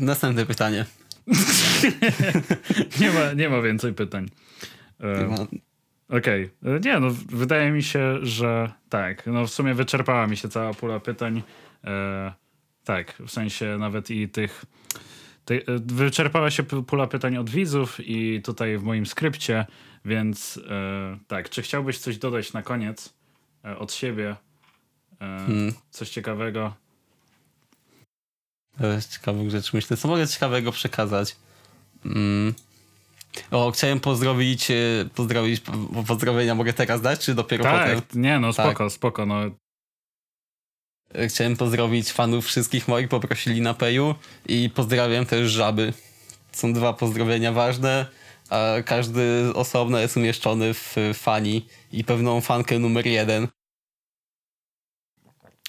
[0.00, 0.84] następne pytanie.
[3.00, 4.28] nie, ma, nie ma więcej pytań.
[5.00, 5.34] Um,
[6.08, 6.50] Okej.
[6.62, 6.80] Okay.
[6.84, 9.26] Nie, no wydaje mi się, że tak.
[9.26, 11.42] No w sumie wyczerpała mi się cała pula pytań.
[11.84, 12.32] E,
[12.84, 14.64] tak, w sensie nawet i tych...
[15.48, 19.66] Ty, wyczerpała się pula pytań od widzów i tutaj w moim skrypcie
[20.04, 23.14] więc e, tak, czy chciałbyś coś dodać na koniec
[23.64, 24.30] e, od siebie?
[24.30, 25.72] E, hmm.
[25.90, 26.74] Coś ciekawego?
[29.10, 29.96] Ciekawych rzeczy myślę.
[29.96, 31.36] Co mogę ciekawego przekazać?
[32.04, 32.54] Mm.
[33.50, 34.74] O, chciałem pozdrowić, e,
[35.14, 35.62] pozdrowić,
[36.06, 38.22] pozdrowienia mogę teraz dać, czy dopiero tak, potem?
[38.22, 38.92] nie no, spoko, tak.
[38.92, 39.40] spoko, no.
[41.14, 44.14] E, chciałem pozdrowić fanów wszystkich moich, poprosili na peju
[44.48, 45.92] i pozdrawiam też żaby.
[46.52, 48.06] Są dwa pozdrowienia ważne
[48.50, 53.48] a każdy osobno jest umieszczony w fani i pewną fankę numer jeden.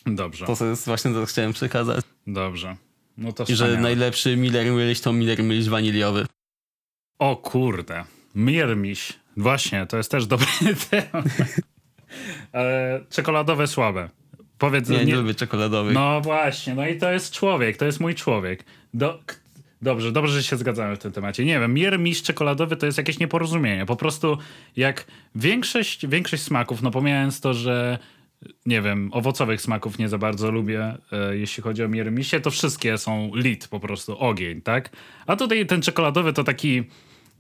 [0.06, 0.46] Dobrze.
[0.46, 2.06] To jest właśnie to, co chciałem przekazać.
[2.28, 2.76] Dobrze.
[3.18, 6.26] No to I że najlepszy Miller Milś to Miller Milś waniliowy.
[7.20, 8.04] O kurde.
[8.36, 9.14] Miller Miś.
[9.38, 10.48] Właśnie, to jest też dobry
[10.90, 11.26] temat.
[12.52, 14.10] Ale czekoladowe słabe.
[14.60, 15.94] Powiedz, nie, nie, nie lubię czekoladowych.
[15.94, 18.66] No właśnie, no i to jest człowiek, to jest mój człowiek.
[18.94, 19.20] Do,
[19.82, 21.46] Dobrze, dobrze, że się zgadzamy w tym temacie.
[21.46, 23.86] Nie wiem, mier mistrz czekoladowy to jest jakieś nieporozumienie.
[23.86, 24.38] Po prostu
[24.76, 25.06] jak
[25.36, 28.00] większość, większość smaków, no pomijając to, że
[28.66, 32.98] nie wiem, owocowych smaków nie za bardzo lubię, e, jeśli chodzi o miermisie, to wszystkie
[32.98, 34.90] są lit po prostu, ogień, tak?
[35.28, 36.84] A tutaj ten czekoladowy to taki,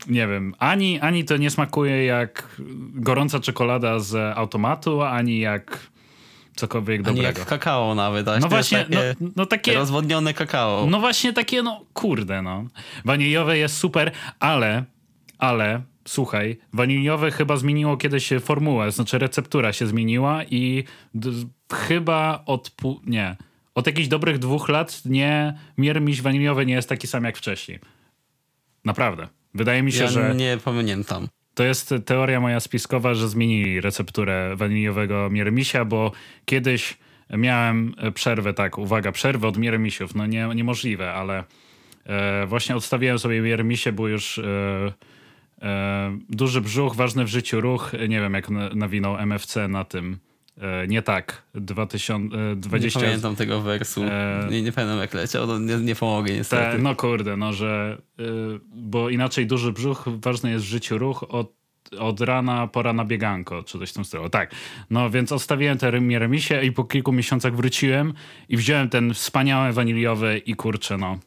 [0.07, 2.61] nie wiem, ani, ani to nie smakuje jak
[2.93, 5.89] gorąca czekolada z automatu, ani jak
[6.55, 7.27] cokolwiek dobrego.
[7.39, 8.27] jak kakao nawet.
[8.41, 9.73] No właśnie, takie no, no, takie...
[9.73, 10.87] Rozwodnione kakao.
[10.89, 12.65] No właśnie takie, no kurde, no.
[13.05, 14.83] Waniliowe jest super, ale,
[15.37, 20.83] ale, słuchaj, waniliowe chyba zmieniło kiedyś formułę, znaczy receptura się zmieniła i
[21.73, 22.71] chyba od,
[23.05, 23.35] nie,
[23.75, 27.79] od jakichś dobrych dwóch lat nie, miermiś waniliowy nie jest taki sam jak wcześniej.
[28.85, 29.27] Naprawdę.
[29.53, 30.35] Wydaje mi się, ja że...
[30.35, 31.27] nie pamiętam.
[31.59, 36.11] To jest teoria moja spiskowa, że zmienili recepturę waniliowego miermisia, bo
[36.45, 36.97] kiedyś
[37.29, 40.15] miałem przerwę, tak, uwaga, przerwę od miermisiów.
[40.15, 41.43] No nie, niemożliwe, ale
[42.05, 44.93] e, właśnie odstawiłem sobie miermisie, bo już e,
[45.61, 47.91] E, duży brzuch, ważny w życiu ruch.
[48.09, 50.17] Nie wiem, jak na- nawinął MFC na tym.
[50.59, 51.43] E, nie tak.
[51.55, 52.99] 2020.
[52.99, 54.03] Nie pamiętam tego wersu.
[54.03, 56.77] E, Nie, nie pamiętam jak leciał, no nie, nie pomogę niestety.
[56.77, 57.97] Te, no kurde, no że.
[58.19, 58.23] y,
[58.75, 61.53] bo inaczej duży brzuch, ważny jest w życiu ruch od,
[61.99, 64.29] od rana pora na bieganko, czy coś w tym stylu.
[64.29, 64.51] Tak.
[64.89, 68.13] No więc odstawiłem te remi- remisie i po kilku miesiącach wróciłem
[68.49, 71.19] i wziąłem ten wspaniały waniliowy i kurczę, no.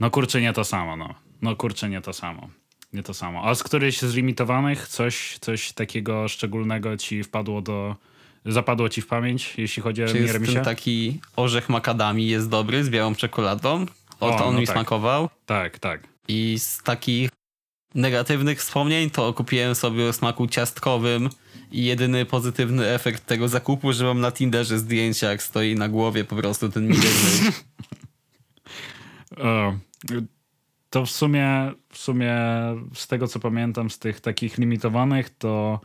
[0.00, 1.14] No kurczę, nie to samo, no.
[1.42, 2.48] No kurczę, nie to samo.
[2.92, 3.44] Nie to samo.
[3.44, 7.96] A z któryś z limitowanych coś, coś takiego szczególnego ci wpadło do.
[8.44, 12.84] Zapadło ci w pamięć, jeśli chodzi o Czy jest ten taki orzech makadami jest dobry
[12.84, 13.86] z białą czekoladą?
[14.20, 14.76] O, to on no mi tak.
[14.76, 15.28] smakował.
[15.46, 16.08] Tak, tak.
[16.28, 17.30] I z takich
[17.94, 21.28] negatywnych wspomnień to kupiłem sobie o smaku ciastkowym
[21.72, 26.24] i jedyny pozytywny efekt tego zakupu, że mam na Tinderze zdjęcia, jak stoi na głowie
[26.24, 27.52] po prostu ten milioner.
[30.90, 32.36] To w sumie, w sumie
[32.94, 35.80] z tego co pamiętam, z tych takich limitowanych, to.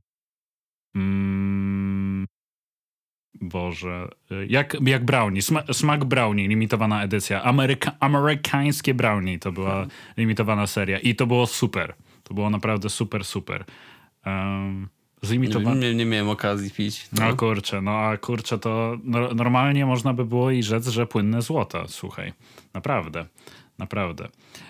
[3.41, 4.07] Boże.
[4.47, 5.41] Jak, jak brownie.
[5.41, 7.43] Sma, smak brownie, limitowana edycja.
[7.43, 9.87] Ameryka, amerykańskie brownie to była
[10.17, 10.99] limitowana seria.
[10.99, 11.93] I to było super.
[12.23, 13.65] To było naprawdę super, super.
[14.25, 14.81] Um,
[15.23, 15.75] nie, zlimitowane.
[15.79, 17.07] nie, nie miałem okazji pić.
[17.13, 17.35] No No.
[17.35, 21.87] kurczę, no a kurczę to no, normalnie można by było i rzec, że płynne złoto,
[21.87, 22.33] słuchaj.
[22.73, 23.25] Naprawdę,
[23.77, 24.27] naprawdę.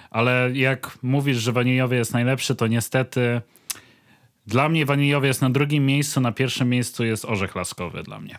[0.09, 3.41] Ale jak mówisz, że waniliowy jest najlepszy, to niestety
[4.47, 8.37] dla mnie waniliowy jest na drugim miejscu, na pierwszym miejscu jest orzech laskowy dla mnie.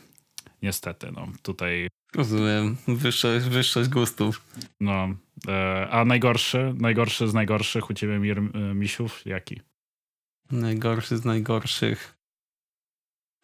[0.63, 2.77] Niestety, no tutaj, Rozumiem.
[2.89, 4.45] Wyższość, wyższość gustów.
[4.81, 5.09] no.
[5.49, 9.61] E, a najgorszy, najgorszy z najgorszych u ciebie, Mir, e, Misiów, jaki?
[10.51, 12.15] Najgorszy z najgorszych.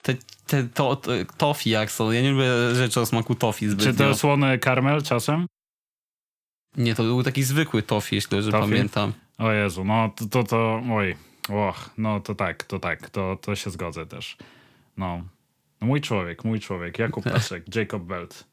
[0.03, 0.15] Te,
[0.47, 2.11] te to, to, tofi jak są.
[2.11, 3.93] Ja nie lubię rzeczy o smaku tofi zbytnio.
[3.93, 5.47] Czy to słony karmel czasem?
[6.77, 9.13] Nie, to był taki zwykły tofi, jeśli dobrze pamiętam.
[9.39, 11.17] O Jezu, no to, to, to oj,
[11.49, 14.37] och, no to tak, to tak, to, to się zgodzę też.
[14.97, 15.25] No
[15.81, 18.45] mój człowiek, mój człowiek, Jakub Paszek, Jacob Belt,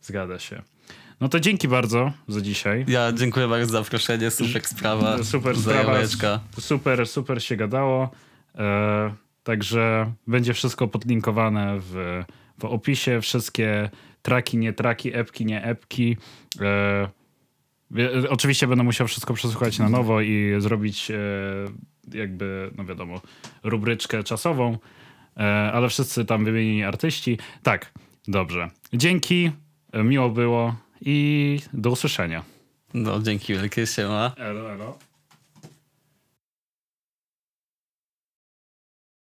[0.00, 0.62] zgadza się.
[1.20, 2.84] No to dzięki bardzo za dzisiaj.
[2.88, 5.22] Ja dziękuję bardzo za zaproszenie, super sprawa.
[5.24, 5.98] Super sprawa.
[6.60, 8.10] Super, super się gadało.
[8.54, 12.22] E, także będzie wszystko podlinkowane w,
[12.58, 13.20] w opisie.
[13.20, 13.90] Wszystkie
[14.22, 16.16] traki, nie traki, epki, nie epki.
[16.60, 17.08] E,
[18.28, 21.16] oczywiście będę musiał wszystko przesłuchać na nowo i zrobić e,
[22.18, 23.20] jakby, no wiadomo,
[23.62, 24.78] rubryczkę czasową,
[25.44, 27.38] ale wszyscy tam wymienieni artyści.
[27.62, 27.92] Tak,
[28.28, 28.70] dobrze.
[28.92, 29.50] Dzięki,
[29.92, 32.42] e, miło było i do usłyszenia.
[32.94, 34.32] No, dzięki wielkie, siema.
[34.36, 34.98] Elo, elo.